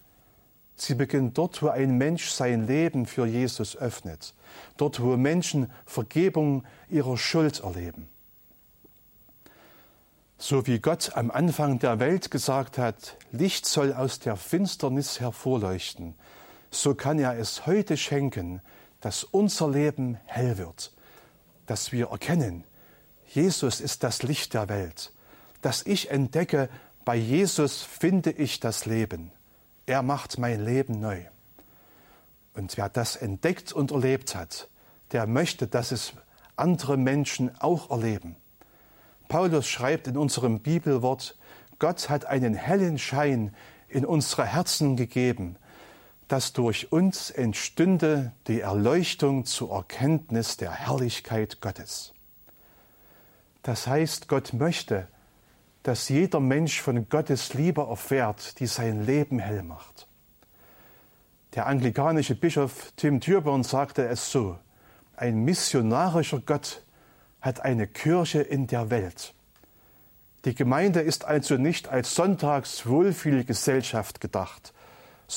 Sie 0.75 0.95
beginnt 0.95 1.37
dort, 1.37 1.61
wo 1.61 1.67
ein 1.67 1.97
Mensch 1.97 2.29
sein 2.29 2.65
Leben 2.65 3.05
für 3.05 3.25
Jesus 3.27 3.75
öffnet, 3.75 4.33
dort, 4.77 5.01
wo 5.01 5.17
Menschen 5.17 5.71
Vergebung 5.85 6.63
ihrer 6.89 7.17
Schuld 7.17 7.59
erleben. 7.59 8.09
So 10.37 10.65
wie 10.65 10.79
Gott 10.79 11.11
am 11.15 11.31
Anfang 11.31 11.79
der 11.79 11.99
Welt 11.99 12.31
gesagt 12.31 12.77
hat, 12.77 13.17
Licht 13.31 13.65
soll 13.65 13.93
aus 13.93 14.19
der 14.19 14.35
Finsternis 14.35 15.19
hervorleuchten, 15.19 16.15
so 16.75 16.95
kann 16.95 17.19
er 17.19 17.37
es 17.37 17.65
heute 17.65 17.97
schenken, 17.97 18.61
dass 19.01 19.23
unser 19.23 19.69
Leben 19.69 20.17
hell 20.25 20.57
wird, 20.57 20.91
dass 21.65 21.91
wir 21.91 22.09
erkennen, 22.09 22.63
Jesus 23.27 23.81
ist 23.81 24.03
das 24.03 24.23
Licht 24.23 24.53
der 24.53 24.69
Welt, 24.69 25.11
dass 25.61 25.85
ich 25.85 26.11
entdecke, 26.11 26.69
bei 27.05 27.15
Jesus 27.15 27.81
finde 27.81 28.31
ich 28.31 28.59
das 28.59 28.85
Leben. 28.85 29.31
Er 29.85 30.03
macht 30.03 30.37
mein 30.37 30.63
Leben 30.63 30.99
neu. 30.99 31.21
Und 32.53 32.77
wer 32.77 32.87
das 32.89 33.15
entdeckt 33.15 33.73
und 33.73 33.91
erlebt 33.91 34.35
hat, 34.35 34.69
der 35.11 35.27
möchte, 35.27 35.67
dass 35.67 35.91
es 35.91 36.13
andere 36.55 36.97
Menschen 36.97 37.51
auch 37.59 37.89
erleben. 37.89 38.35
Paulus 39.27 39.67
schreibt 39.67 40.07
in 40.07 40.15
unserem 40.15 40.59
Bibelwort, 40.59 41.37
Gott 41.79 42.09
hat 42.09 42.25
einen 42.25 42.53
hellen 42.53 42.99
Schein 42.99 43.53
in 43.89 44.05
unsere 44.05 44.45
Herzen 44.45 44.95
gegeben, 44.95 45.57
dass 46.33 46.51
durch 46.51 46.91
uns 46.91 47.29
entstünde 47.29 48.31
die 48.47 48.61
Erleuchtung 48.61 49.45
zur 49.45 49.71
Erkenntnis 49.71 50.57
der 50.57 50.71
Herrlichkeit 50.71 51.61
Gottes. 51.61 52.11
Das 53.61 53.85
heißt, 53.85 54.27
Gott 54.27 54.51
möchte, 54.51 55.07
dass 55.83 56.09
jeder 56.09 56.39
Mensch 56.39 56.81
von 56.81 57.07
Gottes 57.07 57.53
Liebe 57.53 57.81
erfährt, 57.81 58.59
die 58.59 58.65
sein 58.65 59.05
Leben 59.05 59.37
hell 59.37 59.61
macht. 59.61 60.07
Der 61.53 61.67
anglikanische 61.67 62.33
Bischof 62.33 62.91
Tim 62.95 63.21
Thürborn 63.21 63.61
sagte 63.61 64.07
es 64.07 64.31
so, 64.31 64.57
ein 65.15 65.45
missionarischer 65.45 66.39
Gott 66.39 66.81
hat 67.41 67.59
eine 67.59 67.85
Kirche 67.85 68.41
in 68.41 68.65
der 68.65 68.89
Welt. 68.89 69.35
Die 70.45 70.55
Gemeinde 70.55 71.01
ist 71.01 71.25
also 71.25 71.57
nicht 71.57 71.89
als 71.89 72.15
sonntags 72.15 72.87
Wohlfühlgesellschaft 72.87 74.19
gedacht, 74.19 74.73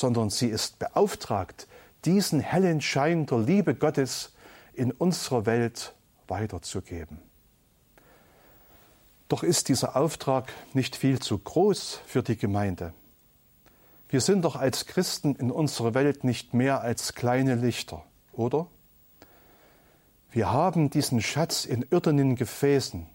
sondern 0.01 0.31
sie 0.31 0.49
ist 0.49 0.79
beauftragt, 0.79 1.67
diesen 2.05 2.41
hellen 2.41 2.81
Schein 2.81 3.27
der 3.27 3.39
Liebe 3.39 3.75
Gottes 3.75 4.33
in 4.75 4.93
unserer 4.93 5.47
Welt 5.47 5.95
weiterzugeben. 6.29 7.19
Doch 9.29 9.43
ist 9.43 9.69
dieser 9.69 9.97
Auftrag 9.97 10.53
nicht 10.73 10.95
viel 10.95 11.19
zu 11.19 11.39
groß 11.39 12.01
für 12.07 12.23
die 12.23 12.37
Gemeinde. 12.37 12.93
Wir 14.09 14.21
sind 14.21 14.43
doch 14.43 14.55
als 14.55 14.87
Christen 14.87 15.35
in 15.35 15.51
unserer 15.51 15.95
Welt 15.95 16.23
nicht 16.23 16.55
mehr 16.55 16.81
als 16.83 17.15
kleine 17.15 17.57
Lichter, 17.57 18.05
oder? 18.33 18.69
Wir 20.31 20.53
haben 20.53 20.91
diesen 20.91 21.21
Schatz 21.23 21.65
in 21.65 21.83
irdenen 21.91 22.37
Gefäßen, 22.37 23.07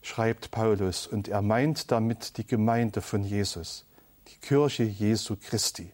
schreibt 0.00 0.50
Paulus, 0.50 1.06
und 1.06 1.28
er 1.28 1.42
meint 1.42 1.90
damit 1.90 2.38
die 2.38 2.46
Gemeinde 2.46 3.02
von 3.02 3.24
Jesus 3.24 3.84
die 4.28 4.36
Kirche 4.38 4.84
Jesu 4.84 5.36
Christi. 5.36 5.92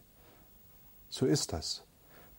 So 1.08 1.26
ist 1.26 1.52
das. 1.52 1.82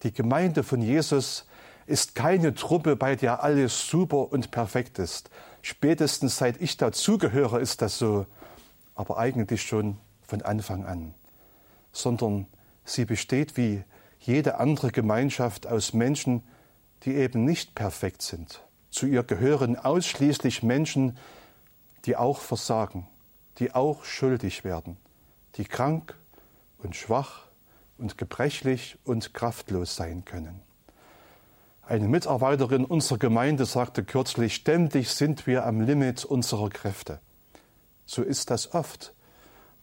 Die 0.04 0.14
Gemeinde 0.14 0.64
von 0.64 0.82
Jesus 0.82 1.46
ist 1.86 2.16
keine 2.16 2.54
Truppe, 2.54 2.96
bei 2.96 3.16
der 3.16 3.44
alles 3.44 3.88
super 3.88 4.32
und 4.32 4.52
perfekt 4.52 5.00
ist. 5.00 5.30
Spätestens 5.62 6.38
seit 6.38 6.62
ich 6.62 6.78
dazugehöre, 6.78 7.60
ist 7.60 7.82
das 7.82 7.98
so, 7.98 8.26
aber 8.96 9.18
eigentlich 9.18 9.62
schon 9.64 9.98
von 10.24 10.42
Anfang 10.42 10.86
an. 10.86 11.14
Sondern 11.92 12.48
sie 12.86 13.06
besteht 13.06 13.58
wie 13.58 13.84
jede 14.20 14.58
andere 14.60 14.92
Gemeinschaft 14.92 15.68
aus 15.68 15.94
Menschen, 15.94 16.44
die 17.04 17.16
eben 17.16 17.44
nicht 17.44 17.76
perfekt 17.76 18.22
sind. 18.22 18.62
Zu 18.90 19.08
ihr 19.08 19.24
gehören 19.24 19.76
ausschließlich 19.76 20.64
Menschen, 20.64 21.18
die 22.06 22.16
auch 22.16 22.40
versagen, 22.40 23.08
die 23.60 23.74
auch 23.74 24.06
schuldig 24.06 24.64
werden 24.64 24.98
die 25.56 25.66
krank 25.66 26.16
und 26.80 26.96
schwach 26.96 27.48
und 27.98 28.18
gebrechlich 28.18 28.98
und 29.04 29.34
kraftlos 29.34 29.96
sein 29.96 30.26
können. 30.26 30.62
Eine 31.84 32.08
Mitarbeiterin 32.08 32.86
unserer 32.86 33.20
Gemeinde 33.20 33.66
sagte 33.66 34.04
kürzlich, 34.04 34.56
ständig 34.56 35.10
sind 35.10 35.46
wir 35.46 35.66
am 35.66 35.82
Limit 35.82 36.24
unserer 36.24 36.70
Kräfte. 36.70 37.20
So 38.06 38.24
ist 38.24 38.50
das 38.50 38.74
oft, 38.74 39.14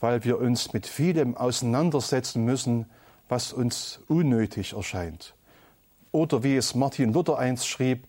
weil 0.01 0.25
wir 0.25 0.39
uns 0.39 0.73
mit 0.73 0.87
vielem 0.87 1.37
auseinandersetzen 1.37 2.45
müssen, 2.45 2.87
was 3.29 3.53
uns 3.53 4.01
unnötig 4.09 4.73
erscheint. 4.73 5.35
Oder 6.13 6.43
wie 6.43 6.57
es 6.57 6.75
Martin 6.75 7.13
Luther 7.13 7.39
einst 7.39 7.69
schrieb, 7.69 8.07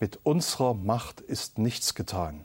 mit 0.00 0.18
unserer 0.22 0.74
Macht 0.74 1.20
ist 1.20 1.58
nichts 1.58 1.94
getan. 1.94 2.44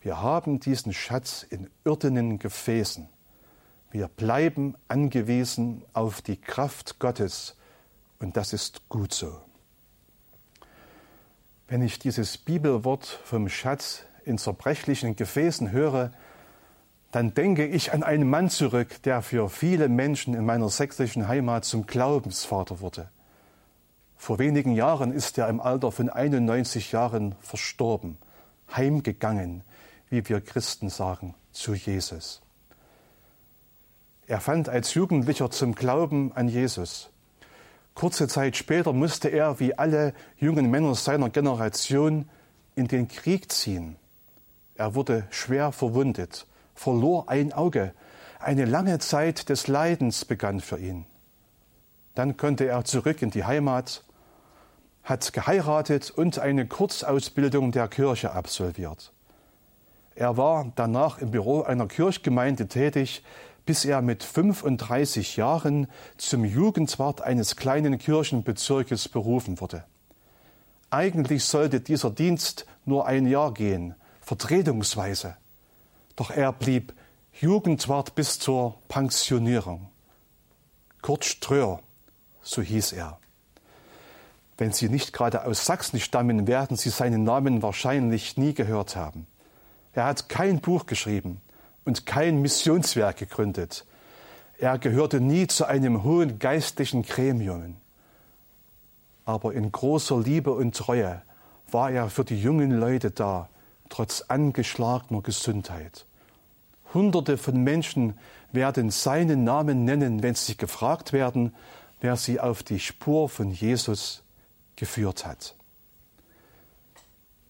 Wir 0.00 0.20
haben 0.20 0.60
diesen 0.60 0.92
Schatz 0.92 1.44
in 1.48 1.70
irdenen 1.84 2.38
Gefäßen. 2.38 3.08
Wir 3.94 4.08
bleiben 4.08 4.74
angewiesen 4.88 5.84
auf 5.92 6.20
die 6.20 6.36
Kraft 6.36 6.98
Gottes 6.98 7.54
und 8.18 8.36
das 8.36 8.52
ist 8.52 8.88
gut 8.88 9.14
so. 9.14 9.40
Wenn 11.68 11.80
ich 11.80 12.00
dieses 12.00 12.36
Bibelwort 12.36 13.06
vom 13.06 13.48
Schatz 13.48 14.02
in 14.24 14.36
zerbrechlichen 14.36 15.14
Gefäßen 15.14 15.70
höre, 15.70 16.10
dann 17.12 17.34
denke 17.34 17.68
ich 17.68 17.92
an 17.92 18.02
einen 18.02 18.28
Mann 18.28 18.50
zurück, 18.50 19.00
der 19.04 19.22
für 19.22 19.48
viele 19.48 19.88
Menschen 19.88 20.34
in 20.34 20.44
meiner 20.44 20.70
sächsischen 20.70 21.28
Heimat 21.28 21.64
zum 21.64 21.86
Glaubensvater 21.86 22.80
wurde. 22.80 23.10
Vor 24.16 24.40
wenigen 24.40 24.72
Jahren 24.72 25.12
ist 25.12 25.38
er 25.38 25.48
im 25.48 25.60
Alter 25.60 25.92
von 25.92 26.08
91 26.10 26.90
Jahren 26.90 27.36
verstorben, 27.38 28.18
heimgegangen, 28.74 29.62
wie 30.10 30.28
wir 30.28 30.40
Christen 30.40 30.88
sagen, 30.88 31.36
zu 31.52 31.74
Jesus. 31.74 32.43
Er 34.26 34.40
fand 34.40 34.68
als 34.68 34.94
Jugendlicher 34.94 35.50
zum 35.50 35.74
Glauben 35.74 36.32
an 36.34 36.48
Jesus. 36.48 37.10
Kurze 37.94 38.26
Zeit 38.26 38.56
später 38.56 38.92
musste 38.92 39.28
er, 39.28 39.60
wie 39.60 39.78
alle 39.78 40.14
jungen 40.38 40.70
Männer 40.70 40.94
seiner 40.94 41.30
Generation, 41.30 42.28
in 42.74 42.88
den 42.88 43.06
Krieg 43.06 43.52
ziehen. 43.52 43.96
Er 44.74 44.94
wurde 44.94 45.26
schwer 45.30 45.70
verwundet, 45.70 46.46
verlor 46.74 47.28
ein 47.28 47.52
Auge. 47.52 47.92
Eine 48.40 48.64
lange 48.64 48.98
Zeit 48.98 49.48
des 49.48 49.68
Leidens 49.68 50.24
begann 50.24 50.60
für 50.60 50.78
ihn. 50.78 51.06
Dann 52.14 52.36
konnte 52.36 52.66
er 52.66 52.84
zurück 52.84 53.22
in 53.22 53.30
die 53.30 53.44
Heimat, 53.44 54.04
hat 55.04 55.32
geheiratet 55.32 56.10
und 56.10 56.38
eine 56.38 56.66
Kurzausbildung 56.66 57.72
der 57.72 57.88
Kirche 57.88 58.32
absolviert. 58.32 59.12
Er 60.16 60.36
war 60.36 60.72
danach 60.76 61.18
im 61.18 61.30
Büro 61.30 61.62
einer 61.62 61.86
Kirchgemeinde 61.86 62.68
tätig, 62.68 63.22
bis 63.66 63.84
er 63.84 64.02
mit 64.02 64.22
35 64.22 65.36
Jahren 65.36 65.86
zum 66.18 66.44
Jugendwart 66.44 67.22
eines 67.22 67.56
kleinen 67.56 67.98
Kirchenbezirkes 67.98 69.08
berufen 69.08 69.60
wurde. 69.60 69.84
Eigentlich 70.90 71.44
sollte 71.44 71.80
dieser 71.80 72.10
Dienst 72.10 72.66
nur 72.84 73.06
ein 73.06 73.26
Jahr 73.26 73.52
gehen, 73.54 73.94
vertretungsweise. 74.20 75.36
Doch 76.16 76.30
er 76.30 76.52
blieb 76.52 76.92
Jugendwart 77.32 78.14
bis 78.14 78.38
zur 78.38 78.76
Pensionierung. 78.88 79.88
Kurt 81.02 81.24
Ströer, 81.24 81.80
so 82.42 82.62
hieß 82.62 82.92
er. 82.92 83.18
Wenn 84.56 84.72
Sie 84.72 84.88
nicht 84.88 85.12
gerade 85.12 85.44
aus 85.44 85.64
Sachsen 85.64 85.98
stammen, 85.98 86.46
werden 86.46 86.76
Sie 86.76 86.90
seinen 86.90 87.24
Namen 87.24 87.62
wahrscheinlich 87.62 88.36
nie 88.36 88.54
gehört 88.54 88.94
haben. 88.94 89.26
Er 89.94 90.04
hat 90.04 90.28
kein 90.28 90.60
Buch 90.60 90.86
geschrieben 90.86 91.40
und 91.84 92.06
kein 92.06 92.40
Missionswerk 92.40 93.18
gegründet. 93.18 93.84
Er 94.58 94.78
gehörte 94.78 95.20
nie 95.20 95.46
zu 95.46 95.66
einem 95.66 96.04
hohen 96.04 96.38
geistlichen 96.38 97.02
Gremium. 97.02 97.76
Aber 99.24 99.52
in 99.54 99.70
großer 99.72 100.20
Liebe 100.20 100.52
und 100.52 100.76
Treue 100.76 101.22
war 101.70 101.90
er 101.90 102.08
für 102.10 102.24
die 102.24 102.40
jungen 102.40 102.70
Leute 102.70 103.10
da, 103.10 103.48
trotz 103.88 104.22
angeschlagener 104.22 105.22
Gesundheit. 105.22 106.06
Hunderte 106.92 107.36
von 107.36 107.62
Menschen 107.62 108.18
werden 108.52 108.90
seinen 108.90 109.44
Namen 109.44 109.84
nennen, 109.84 110.22
wenn 110.22 110.34
sie 110.34 110.56
gefragt 110.56 111.12
werden, 111.12 111.54
wer 112.00 112.16
sie 112.16 112.38
auf 112.38 112.62
die 112.62 112.78
Spur 112.78 113.28
von 113.28 113.50
Jesus 113.50 114.22
geführt 114.76 115.26
hat. 115.26 115.54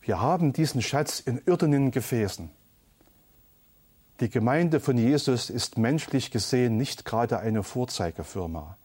Wir 0.00 0.20
haben 0.20 0.52
diesen 0.52 0.82
Schatz 0.82 1.20
in 1.20 1.40
irdenen 1.46 1.90
Gefäßen. 1.90 2.50
Die 4.24 4.30
Gemeinde 4.30 4.80
von 4.80 4.96
Jesus 4.96 5.50
ist 5.50 5.76
menschlich 5.76 6.30
gesehen 6.30 6.78
nicht 6.78 7.04
gerade 7.04 7.40
eine 7.40 7.62
Vorzeigefirma. 7.62 8.78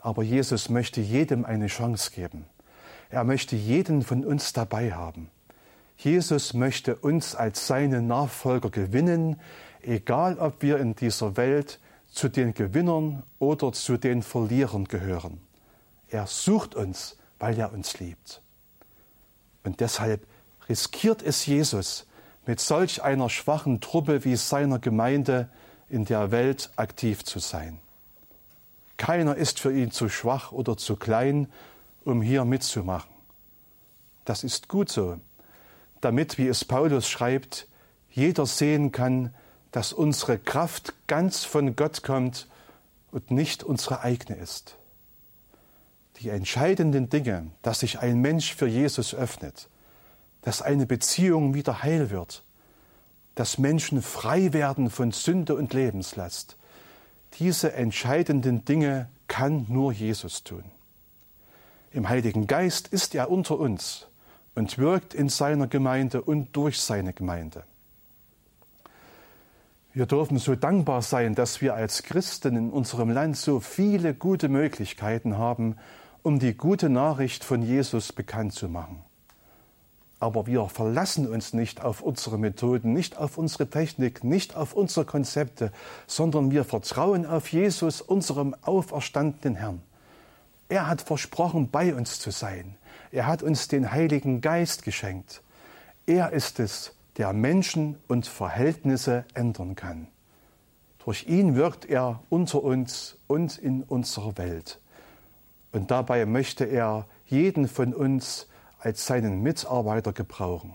Aber 0.00 0.24
Jesus 0.24 0.68
möchte 0.68 1.00
jedem 1.00 1.44
eine 1.44 1.68
Chance 1.68 2.10
geben. 2.10 2.46
Er 3.08 3.22
möchte 3.22 3.54
jeden 3.54 4.02
von 4.02 4.24
uns 4.24 4.52
dabei 4.52 4.94
haben. 4.94 5.30
Jesus 5.96 6.54
möchte 6.54 6.96
uns 6.96 7.36
als 7.36 7.68
seine 7.68 8.02
Nachfolger 8.02 8.70
gewinnen, 8.70 9.38
egal 9.80 10.36
ob 10.40 10.60
wir 10.60 10.78
in 10.78 10.96
dieser 10.96 11.36
Welt 11.36 11.78
zu 12.10 12.28
den 12.28 12.52
Gewinnern 12.52 13.22
oder 13.38 13.72
zu 13.72 13.96
den 13.96 14.24
Verlierern 14.24 14.86
gehören. 14.86 15.40
Er 16.08 16.26
sucht 16.26 16.74
uns, 16.74 17.16
weil 17.38 17.56
er 17.60 17.72
uns 17.72 18.00
liebt. 18.00 18.42
Und 19.62 19.78
deshalb 19.78 20.26
riskiert 20.68 21.22
es 21.22 21.46
Jesus, 21.46 22.06
mit 22.46 22.60
solch 22.60 23.02
einer 23.02 23.30
schwachen 23.30 23.80
Truppe 23.80 24.24
wie 24.24 24.36
seiner 24.36 24.78
Gemeinde 24.78 25.48
in 25.88 26.04
der 26.04 26.30
Welt 26.30 26.70
aktiv 26.76 27.24
zu 27.24 27.38
sein. 27.38 27.80
Keiner 28.96 29.36
ist 29.36 29.60
für 29.60 29.72
ihn 29.72 29.90
zu 29.90 30.08
schwach 30.08 30.52
oder 30.52 30.76
zu 30.76 30.96
klein, 30.96 31.48
um 32.04 32.22
hier 32.22 32.44
mitzumachen. 32.44 33.10
Das 34.24 34.44
ist 34.44 34.68
gut 34.68 34.88
so, 34.88 35.18
damit, 36.00 36.38
wie 36.38 36.48
es 36.48 36.64
Paulus 36.64 37.08
schreibt, 37.08 37.66
jeder 38.10 38.46
sehen 38.46 38.92
kann, 38.92 39.34
dass 39.70 39.92
unsere 39.92 40.38
Kraft 40.38 40.94
ganz 41.06 41.44
von 41.44 41.74
Gott 41.76 42.02
kommt 42.02 42.46
und 43.10 43.30
nicht 43.30 43.64
unsere 43.64 44.02
eigene 44.02 44.38
ist. 44.38 44.76
Die 46.18 46.28
entscheidenden 46.28 47.08
Dinge, 47.08 47.50
dass 47.62 47.80
sich 47.80 47.98
ein 48.00 48.20
Mensch 48.20 48.54
für 48.54 48.66
Jesus 48.66 49.14
öffnet, 49.14 49.68
dass 50.42 50.62
eine 50.62 50.86
Beziehung 50.86 51.54
wieder 51.54 51.82
heil 51.82 52.10
wird, 52.10 52.44
dass 53.34 53.58
Menschen 53.58 54.02
frei 54.02 54.52
werden 54.52 54.90
von 54.90 55.12
Sünde 55.12 55.54
und 55.54 55.72
Lebenslast, 55.72 56.56
diese 57.38 57.72
entscheidenden 57.72 58.64
Dinge 58.64 59.08
kann 59.26 59.66
nur 59.68 59.92
Jesus 59.92 60.44
tun. 60.44 60.64
Im 61.90 62.08
Heiligen 62.08 62.46
Geist 62.46 62.88
ist 62.88 63.14
er 63.14 63.30
unter 63.30 63.58
uns 63.58 64.06
und 64.54 64.78
wirkt 64.78 65.14
in 65.14 65.28
seiner 65.28 65.66
Gemeinde 65.66 66.22
und 66.22 66.54
durch 66.54 66.80
seine 66.80 67.12
Gemeinde. 67.12 67.64
Wir 69.94 70.06
dürfen 70.06 70.38
so 70.38 70.54
dankbar 70.54 71.02
sein, 71.02 71.34
dass 71.34 71.60
wir 71.60 71.74
als 71.74 72.02
Christen 72.02 72.56
in 72.56 72.70
unserem 72.70 73.10
Land 73.10 73.36
so 73.36 73.60
viele 73.60 74.14
gute 74.14 74.48
Möglichkeiten 74.48 75.36
haben, 75.36 75.76
um 76.22 76.38
die 76.38 76.54
gute 76.54 76.88
Nachricht 76.88 77.44
von 77.44 77.62
Jesus 77.62 78.12
bekannt 78.12 78.54
zu 78.54 78.68
machen. 78.68 79.04
Aber 80.22 80.46
wir 80.46 80.68
verlassen 80.68 81.26
uns 81.26 81.52
nicht 81.52 81.82
auf 81.82 82.00
unsere 82.00 82.38
Methoden, 82.38 82.92
nicht 82.92 83.18
auf 83.18 83.38
unsere 83.38 83.68
Technik, 83.68 84.22
nicht 84.22 84.54
auf 84.54 84.72
unsere 84.72 85.04
Konzepte, 85.04 85.72
sondern 86.06 86.52
wir 86.52 86.62
vertrauen 86.64 87.26
auf 87.26 87.48
Jesus, 87.48 88.00
unserem 88.00 88.54
auferstandenen 88.62 89.56
Herrn. 89.56 89.82
Er 90.68 90.86
hat 90.86 91.02
versprochen, 91.02 91.70
bei 91.72 91.92
uns 91.92 92.20
zu 92.20 92.30
sein. 92.30 92.76
Er 93.10 93.26
hat 93.26 93.42
uns 93.42 93.66
den 93.66 93.90
Heiligen 93.90 94.40
Geist 94.40 94.84
geschenkt. 94.84 95.42
Er 96.06 96.30
ist 96.30 96.60
es, 96.60 96.94
der 97.16 97.32
Menschen 97.32 97.96
und 98.06 98.28
Verhältnisse 98.28 99.24
ändern 99.34 99.74
kann. 99.74 100.06
Durch 101.04 101.26
ihn 101.26 101.56
wirkt 101.56 101.84
er 101.84 102.20
unter 102.28 102.62
uns 102.62 103.16
und 103.26 103.58
in 103.58 103.82
unserer 103.82 104.38
Welt. 104.38 104.78
Und 105.72 105.90
dabei 105.90 106.26
möchte 106.26 106.64
er 106.64 107.06
jeden 107.26 107.66
von 107.66 107.92
uns 107.92 108.46
als 108.82 109.06
seinen 109.06 109.42
Mitarbeiter 109.42 110.12
gebrauchen. 110.12 110.74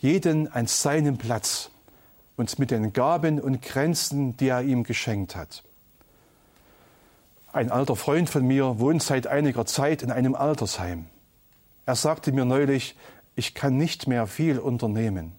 Jeden 0.00 0.50
an 0.50 0.66
seinem 0.66 1.16
Platz 1.16 1.70
und 2.36 2.58
mit 2.58 2.70
den 2.70 2.92
Gaben 2.92 3.40
und 3.40 3.62
Grenzen, 3.62 4.36
die 4.36 4.48
er 4.48 4.62
ihm 4.62 4.82
geschenkt 4.82 5.36
hat. 5.36 5.62
Ein 7.52 7.70
alter 7.70 7.96
Freund 7.96 8.30
von 8.30 8.46
mir 8.46 8.78
wohnt 8.78 9.02
seit 9.02 9.26
einiger 9.26 9.66
Zeit 9.66 10.02
in 10.02 10.10
einem 10.10 10.34
Altersheim. 10.34 11.06
Er 11.86 11.96
sagte 11.96 12.32
mir 12.32 12.44
neulich, 12.44 12.96
ich 13.36 13.54
kann 13.54 13.76
nicht 13.76 14.06
mehr 14.06 14.26
viel 14.26 14.58
unternehmen. 14.58 15.32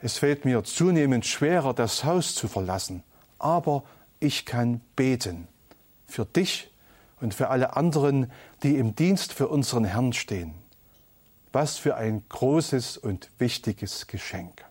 Es 0.00 0.18
fällt 0.18 0.44
mir 0.44 0.64
zunehmend 0.64 1.26
schwerer, 1.26 1.74
das 1.74 2.04
Haus 2.04 2.34
zu 2.34 2.48
verlassen, 2.48 3.02
aber 3.38 3.84
ich 4.20 4.46
kann 4.46 4.80
beten 4.96 5.48
für 6.06 6.24
dich 6.24 6.70
und 7.20 7.34
für 7.34 7.48
alle 7.48 7.76
anderen, 7.76 8.30
die 8.62 8.76
im 8.76 8.94
Dienst 8.94 9.32
für 9.32 9.48
unseren 9.48 9.84
Herrn 9.84 10.12
stehen. 10.12 10.54
Was 11.52 11.76
für 11.76 11.96
ein 11.96 12.22
großes 12.28 12.96
und 12.96 13.30
wichtiges 13.38 14.06
Geschenk. 14.06 14.64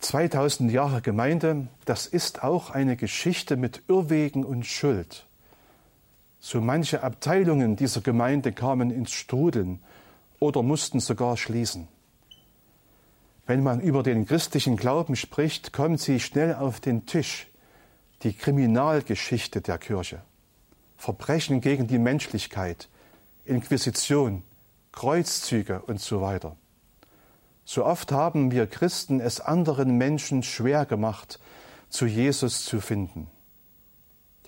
2000 0.00 0.70
Jahre 0.70 1.00
Gemeinde, 1.00 1.66
das 1.86 2.06
ist 2.06 2.44
auch 2.44 2.70
eine 2.70 2.96
Geschichte 2.96 3.56
mit 3.56 3.82
Irrwegen 3.88 4.44
und 4.44 4.66
Schuld. 4.66 5.26
So 6.40 6.60
manche 6.60 7.02
Abteilungen 7.02 7.74
dieser 7.74 8.02
Gemeinde 8.02 8.52
kamen 8.52 8.90
ins 8.90 9.12
Strudeln 9.12 9.80
oder 10.40 10.62
mussten 10.62 11.00
sogar 11.00 11.38
schließen. 11.38 11.88
Wenn 13.46 13.62
man 13.62 13.80
über 13.80 14.02
den 14.02 14.26
christlichen 14.26 14.76
Glauben 14.76 15.16
spricht, 15.16 15.72
kommt 15.72 16.00
sie 16.00 16.20
schnell 16.20 16.54
auf 16.54 16.80
den 16.80 17.06
Tisch, 17.06 17.46
die 18.24 18.32
Kriminalgeschichte 18.32 19.60
der 19.60 19.78
Kirche. 19.78 20.22
Verbrechen 20.96 21.60
gegen 21.60 21.86
die 21.86 21.98
Menschlichkeit, 21.98 22.88
Inquisition, 23.44 24.42
Kreuzzüge 24.92 25.82
und 25.82 26.00
so 26.00 26.22
weiter. 26.22 26.56
So 27.66 27.84
oft 27.84 28.12
haben 28.12 28.50
wir 28.50 28.66
Christen 28.66 29.20
es 29.20 29.40
anderen 29.40 29.98
Menschen 29.98 30.42
schwer 30.42 30.86
gemacht, 30.86 31.38
zu 31.90 32.06
Jesus 32.06 32.64
zu 32.64 32.80
finden. 32.80 33.28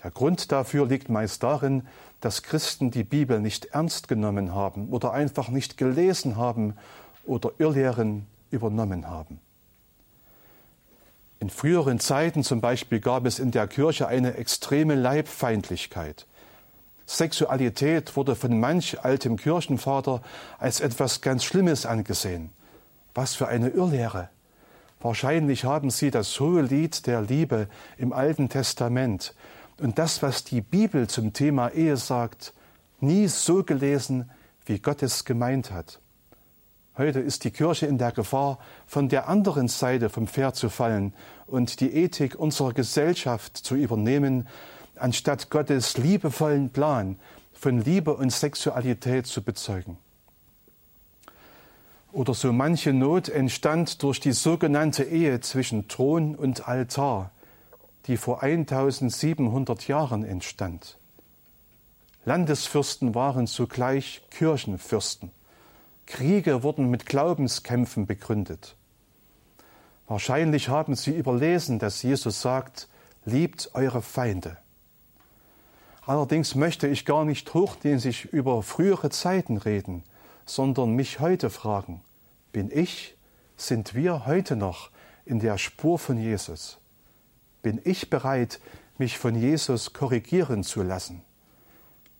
Der 0.03 0.11
Grund 0.11 0.51
dafür 0.51 0.87
liegt 0.87 1.09
meist 1.09 1.43
darin, 1.43 1.87
dass 2.21 2.43
Christen 2.43 2.91
die 2.91 3.03
Bibel 3.03 3.39
nicht 3.39 3.65
ernst 3.65 4.07
genommen 4.07 4.53
haben 4.53 4.89
oder 4.89 5.13
einfach 5.13 5.49
nicht 5.49 5.77
gelesen 5.77 6.35
haben 6.35 6.75
oder 7.25 7.51
Irrlehren 7.59 8.25
übernommen 8.49 9.07
haben. 9.07 9.39
In 11.39 11.49
früheren 11.49 11.99
Zeiten 11.99 12.43
zum 12.43 12.61
Beispiel 12.61 12.99
gab 12.99 13.25
es 13.25 13.37
in 13.39 13.51
der 13.51 13.67
Kirche 13.67 14.07
eine 14.07 14.35
extreme 14.35 14.95
Leibfeindlichkeit. 14.95 16.25
Sexualität 17.05 18.15
wurde 18.15 18.35
von 18.35 18.59
manch 18.59 19.03
altem 19.03 19.37
Kirchenvater 19.37 20.21
als 20.57 20.79
etwas 20.79 21.21
ganz 21.21 21.43
Schlimmes 21.43 21.85
angesehen. 21.85 22.49
Was 23.13 23.35
für 23.35 23.47
eine 23.47 23.69
Irrlehre. 23.69 24.29
Wahrscheinlich 24.99 25.63
haben 25.63 25.89
Sie 25.89 26.11
das 26.11 26.39
hohe 26.39 26.61
Lied 26.61 27.05
der 27.05 27.21
Liebe 27.21 27.67
im 27.97 28.13
Alten 28.13 28.49
Testament, 28.49 29.33
und 29.79 29.99
das, 29.99 30.23
was 30.23 30.43
die 30.43 30.61
Bibel 30.61 31.07
zum 31.07 31.33
Thema 31.33 31.69
Ehe 31.69 31.97
sagt, 31.97 32.53
nie 32.99 33.27
so 33.27 33.63
gelesen, 33.63 34.29
wie 34.65 34.79
Gott 34.79 35.03
es 35.03 35.23
gemeint 35.23 35.71
hat. 35.71 35.99
Heute 36.97 37.19
ist 37.19 37.43
die 37.43 37.51
Kirche 37.51 37.85
in 37.85 37.99
der 37.99 38.11
Gefahr, 38.11 38.57
von 38.87 39.07
der 39.07 39.29
anderen 39.29 39.67
Seite 39.67 40.09
vom 40.09 40.27
Pferd 40.27 40.55
zu 40.55 40.69
fallen 40.69 41.13
und 41.45 41.79
die 41.79 41.93
Ethik 41.93 42.33
unserer 42.33 42.73
Gesellschaft 42.73 43.55
zu 43.55 43.75
übernehmen, 43.75 44.47
anstatt 44.95 45.51
Gottes 45.51 45.97
liebevollen 45.99 46.71
Plan 46.71 47.19
von 47.53 47.79
Liebe 47.79 48.15
und 48.15 48.31
Sexualität 48.31 49.27
zu 49.27 49.43
bezeugen. 49.43 49.97
Oder 52.11 52.33
so 52.33 52.51
manche 52.51 52.93
Not 52.93 53.29
entstand 53.29 54.01
durch 54.01 54.19
die 54.19 54.31
sogenannte 54.31 55.03
Ehe 55.03 55.39
zwischen 55.41 55.87
Thron 55.87 56.33
und 56.33 56.67
Altar, 56.67 57.29
die 58.07 58.17
vor 58.17 58.41
1700 58.41 59.87
Jahren 59.87 60.23
entstand. 60.23 60.97
Landesfürsten 62.25 63.13
waren 63.13 63.45
zugleich 63.45 64.23
Kirchenfürsten. 64.31 65.31
Kriege 66.07 66.63
wurden 66.63 66.89
mit 66.89 67.05
Glaubenskämpfen 67.05 68.07
begründet. 68.07 68.75
Wahrscheinlich 70.07 70.69
haben 70.69 70.95
Sie 70.95 71.11
überlesen, 71.11 71.79
dass 71.79 72.01
Jesus 72.01 72.41
sagt, 72.41 72.87
liebt 73.25 73.71
eure 73.73 74.01
Feinde. 74.01 74.57
Allerdings 76.05 76.55
möchte 76.55 76.87
ich 76.87 77.05
gar 77.05 77.25
nicht 77.25 77.53
hochnäsig 77.53 78.25
über 78.31 78.63
frühere 78.63 79.09
Zeiten 79.09 79.57
reden, 79.57 80.03
sondern 80.45 80.93
mich 80.93 81.19
heute 81.19 81.49
fragen, 81.49 82.01
bin 82.53 82.71
ich, 82.71 83.17
sind 83.57 83.93
wir 83.93 84.25
heute 84.25 84.55
noch 84.55 84.89
in 85.25 85.39
der 85.39 85.57
Spur 85.57 85.99
von 85.99 86.17
Jesus? 86.17 86.77
Bin 87.61 87.81
ich 87.83 88.09
bereit, 88.09 88.61
mich 88.97 89.17
von 89.17 89.35
Jesus 89.35 89.91
korrigieren 89.91 90.63
zu 90.63 90.81
lassen? 90.81 91.21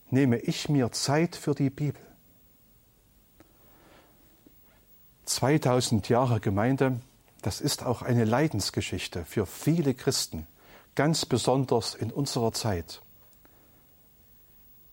Nehme 0.09 0.39
ich 0.39 0.67
mir 0.67 0.91
Zeit 0.91 1.37
für 1.37 1.55
die 1.55 1.69
Bibel? 1.69 2.01
2000 5.27 6.07
Jahre 6.07 6.39
Gemeinde, 6.39 6.99
das 7.41 7.59
ist 7.59 7.85
auch 7.85 8.01
eine 8.01 8.23
Leidensgeschichte 8.23 9.25
für 9.25 9.45
viele 9.45 9.93
Christen, 9.93 10.47
ganz 10.95 11.25
besonders 11.25 11.95
in 11.95 12.11
unserer 12.11 12.53
Zeit. 12.53 13.01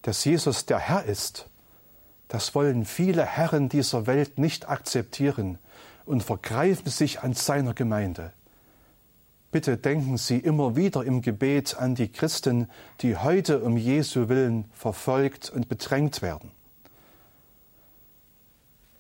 Dass 0.03 0.25
Jesus 0.25 0.67
der 0.67 0.81
Herr 0.81 1.05
ist, 1.05 1.47
das 2.29 2.55
wollen 2.55 2.85
viele 2.85 3.25
Herren 3.25 3.69
dieser 3.69 4.07
Welt 4.07 4.39
nicht 4.39 4.69
akzeptieren 4.69 5.59
und 6.05 6.23
vergreifen 6.23 6.91
sich 6.91 7.21
an 7.21 7.35
seiner 7.35 7.73
Gemeinde. 7.73 8.33
Bitte 9.53 9.77
denken 9.77 10.17
Sie 10.17 10.39
immer 10.39 10.75
wieder 10.75 11.05
im 11.05 11.23
Gebet 11.23 11.77
an 11.77 11.95
die 11.95 12.09
Christen, 12.09 12.69
die 13.03 13.17
heute 13.17 13.61
um 13.61 13.77
Jesu 13.77 14.29
willen 14.29 14.65
verfolgt 14.73 15.49
und 15.49 15.69
bedrängt 15.69 16.23
werden. 16.23 16.51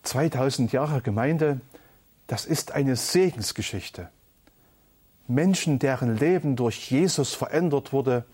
2000 0.04 0.72
Jahre 0.72 1.00
Gemeinde, 1.00 1.60
das 2.26 2.44
ist 2.46 2.72
eine 2.72 2.96
Segensgeschichte. 2.96 4.08
Menschen, 5.26 5.78
deren 5.78 6.16
Leben 6.16 6.56
durch 6.56 6.90
Jesus 6.90 7.34
verändert 7.34 7.92
wurde, 7.92 8.24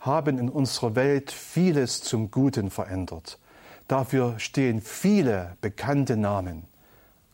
haben 0.00 0.38
in 0.38 0.48
unserer 0.48 0.96
Welt 0.96 1.30
vieles 1.30 2.00
zum 2.00 2.30
Guten 2.30 2.70
verändert. 2.70 3.38
Dafür 3.86 4.38
stehen 4.38 4.80
viele 4.80 5.56
bekannte 5.60 6.16
Namen. 6.16 6.64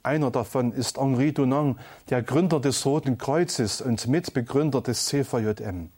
Einer 0.02 0.30
davon 0.30 0.72
ist 0.72 0.98
Henri 0.98 1.32
Dunant, 1.32 1.78
der 2.10 2.22
Gründer 2.22 2.60
des 2.60 2.84
Roten 2.84 3.18
Kreuzes 3.18 3.80
und 3.80 4.06
Mitbegründer 4.08 4.80
des 4.80 5.06
CVJM. 5.06 5.90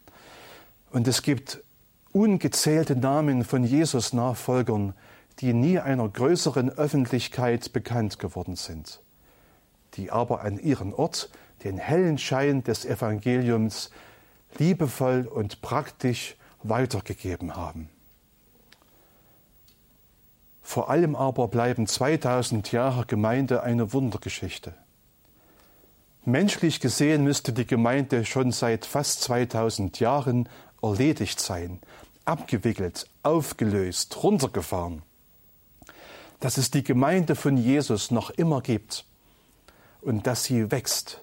Und 0.91 1.07
es 1.07 1.21
gibt 1.21 1.61
ungezählte 2.11 2.95
Namen 2.95 3.43
von 3.43 3.63
Jesus-Nachfolgern, 3.63 4.93
die 5.39 5.53
nie 5.53 5.79
einer 5.79 6.07
größeren 6.07 6.69
Öffentlichkeit 6.69 7.73
bekannt 7.73 8.19
geworden 8.19 8.55
sind, 8.55 9.01
die 9.95 10.11
aber 10.11 10.41
an 10.41 10.59
ihren 10.59 10.93
Ort 10.93 11.29
den 11.63 11.77
hellen 11.77 12.17
Schein 12.17 12.63
des 12.63 12.85
Evangeliums 12.85 13.91
liebevoll 14.57 15.27
und 15.27 15.61
praktisch 15.61 16.35
weitergegeben 16.63 17.55
haben. 17.55 17.89
Vor 20.61 20.89
allem 20.89 21.15
aber 21.15 21.47
bleiben 21.47 21.87
2000 21.87 22.71
Jahre 22.71 23.05
Gemeinde 23.05 23.63
eine 23.63 23.93
Wundergeschichte. 23.93 24.73
Menschlich 26.23 26.79
gesehen 26.79 27.23
müsste 27.23 27.51
die 27.51 27.65
Gemeinde 27.65 28.25
schon 28.25 28.51
seit 28.51 28.85
fast 28.85 29.21
2000 29.21 29.99
Jahren 29.99 30.47
erledigt 30.81 31.39
sein, 31.39 31.79
abgewickelt, 32.25 33.07
aufgelöst, 33.23 34.23
runtergefahren 34.23 35.01
dass 36.41 36.57
es 36.57 36.71
die 36.71 36.83
Gemeinde 36.83 37.35
von 37.35 37.55
Jesus 37.55 38.11
noch 38.11 38.31
immer 38.31 38.61
gibt 38.61 39.05
und 40.01 40.27
dass 40.27 40.43
sie 40.43 40.71
wächst, 40.71 41.21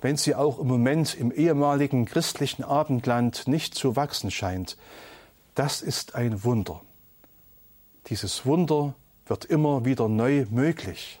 wenn 0.00 0.16
sie 0.16 0.34
auch 0.34 0.58
im 0.58 0.68
Moment 0.68 1.14
im 1.14 1.32
ehemaligen 1.32 2.06
christlichen 2.06 2.62
Abendland 2.62 3.48
nicht 3.48 3.74
zu 3.74 3.96
wachsen 3.96 4.30
scheint. 4.30 4.78
Das 5.54 5.82
ist 5.82 6.14
ein 6.14 6.44
Wunder. 6.44 6.80
Dieses 8.06 8.46
Wunder 8.46 8.94
wird 9.26 9.44
immer 9.44 9.84
wieder 9.84 10.08
neu 10.08 10.46
möglich. 10.50 11.20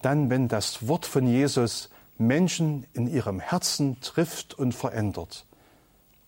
Dann, 0.00 0.30
wenn 0.30 0.46
das 0.46 0.86
Wort 0.86 1.04
von 1.04 1.26
Jesus 1.26 1.90
Menschen 2.16 2.86
in 2.92 3.08
ihrem 3.08 3.40
Herzen 3.40 4.00
trifft 4.00 4.54
und 4.54 4.72
verändert. 4.72 5.46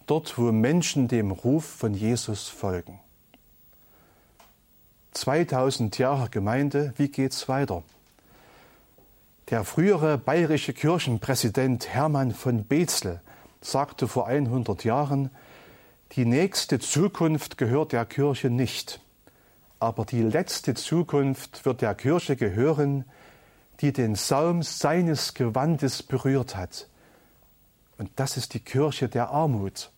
Dort, 0.06 0.36
wo 0.36 0.50
Menschen 0.50 1.06
dem 1.06 1.30
Ruf 1.30 1.64
von 1.64 1.94
Jesus 1.94 2.48
folgen. 2.48 2.98
2000 5.12 5.98
Jahre 5.98 6.28
Gemeinde, 6.28 6.92
wie 6.96 7.08
geht's 7.08 7.48
weiter? 7.48 7.82
Der 9.50 9.64
frühere 9.64 10.18
bayerische 10.18 10.74
Kirchenpräsident 10.74 11.88
Hermann 11.88 12.32
von 12.34 12.64
Bezel 12.64 13.20
sagte 13.60 14.06
vor 14.06 14.26
100 14.26 14.84
Jahren, 14.84 15.30
die 16.12 16.24
nächste 16.24 16.78
Zukunft 16.78 17.58
gehört 17.58 17.92
der 17.92 18.04
Kirche 18.04 18.50
nicht, 18.50 19.00
aber 19.78 20.04
die 20.04 20.22
letzte 20.22 20.74
Zukunft 20.74 21.64
wird 21.64 21.82
der 21.82 21.94
Kirche 21.94 22.36
gehören, 22.36 23.04
die 23.80 23.92
den 23.92 24.14
Saum 24.14 24.62
seines 24.62 25.34
Gewandes 25.34 26.02
berührt 26.02 26.56
hat. 26.56 26.88
Und 27.96 28.10
das 28.16 28.36
ist 28.36 28.54
die 28.54 28.60
Kirche 28.60 29.08
der 29.08 29.30
Armut. 29.30 29.90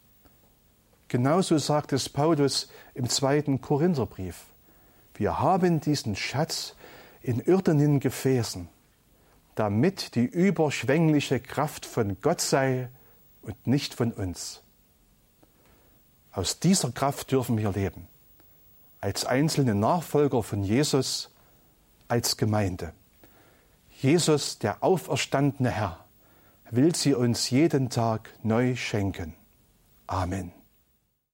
Genauso 1.09 1.59
sagt 1.59 1.93
es 1.93 2.09
Paulus 2.09 2.71
im 2.95 3.09
zweiten 3.09 3.61
Korintherbrief. 3.61 4.45
Wir 5.21 5.39
haben 5.39 5.83
diesen 5.83 6.17
Schatz 6.17 6.75
in 7.21 7.41
irdenen 7.41 8.01
Gefäßen, 8.01 8.71
damit 9.55 10.15
die 10.15 10.25
überschwängliche 10.25 11.41
Kraft 11.41 11.85
von 11.85 12.19
Gott 12.23 12.41
sei 12.41 12.89
und 13.43 13.67
nicht 13.67 13.93
von 13.93 14.13
uns. 14.13 14.63
Aus 16.33 16.59
dieser 16.59 16.91
Kraft 16.93 17.33
dürfen 17.33 17.59
wir 17.59 17.71
leben, 17.71 18.09
als 19.03 19.27
einzelne 19.27 19.75
Nachfolger 19.75 20.43
von 20.43 20.65
Jesus, 20.65 21.31
als 22.09 22.39
Gemeinde. 22.39 22.95
Jesus, 24.01 24.59
der 24.59 24.83
auferstandene 24.83 25.71
Herr, 25.71 26.03
will 26.71 26.95
sie 26.95 27.13
uns 27.13 27.51
jeden 27.51 27.91
Tag 27.91 28.31
neu 28.43 28.75
schenken. 28.75 29.35
Amen. 30.07 30.60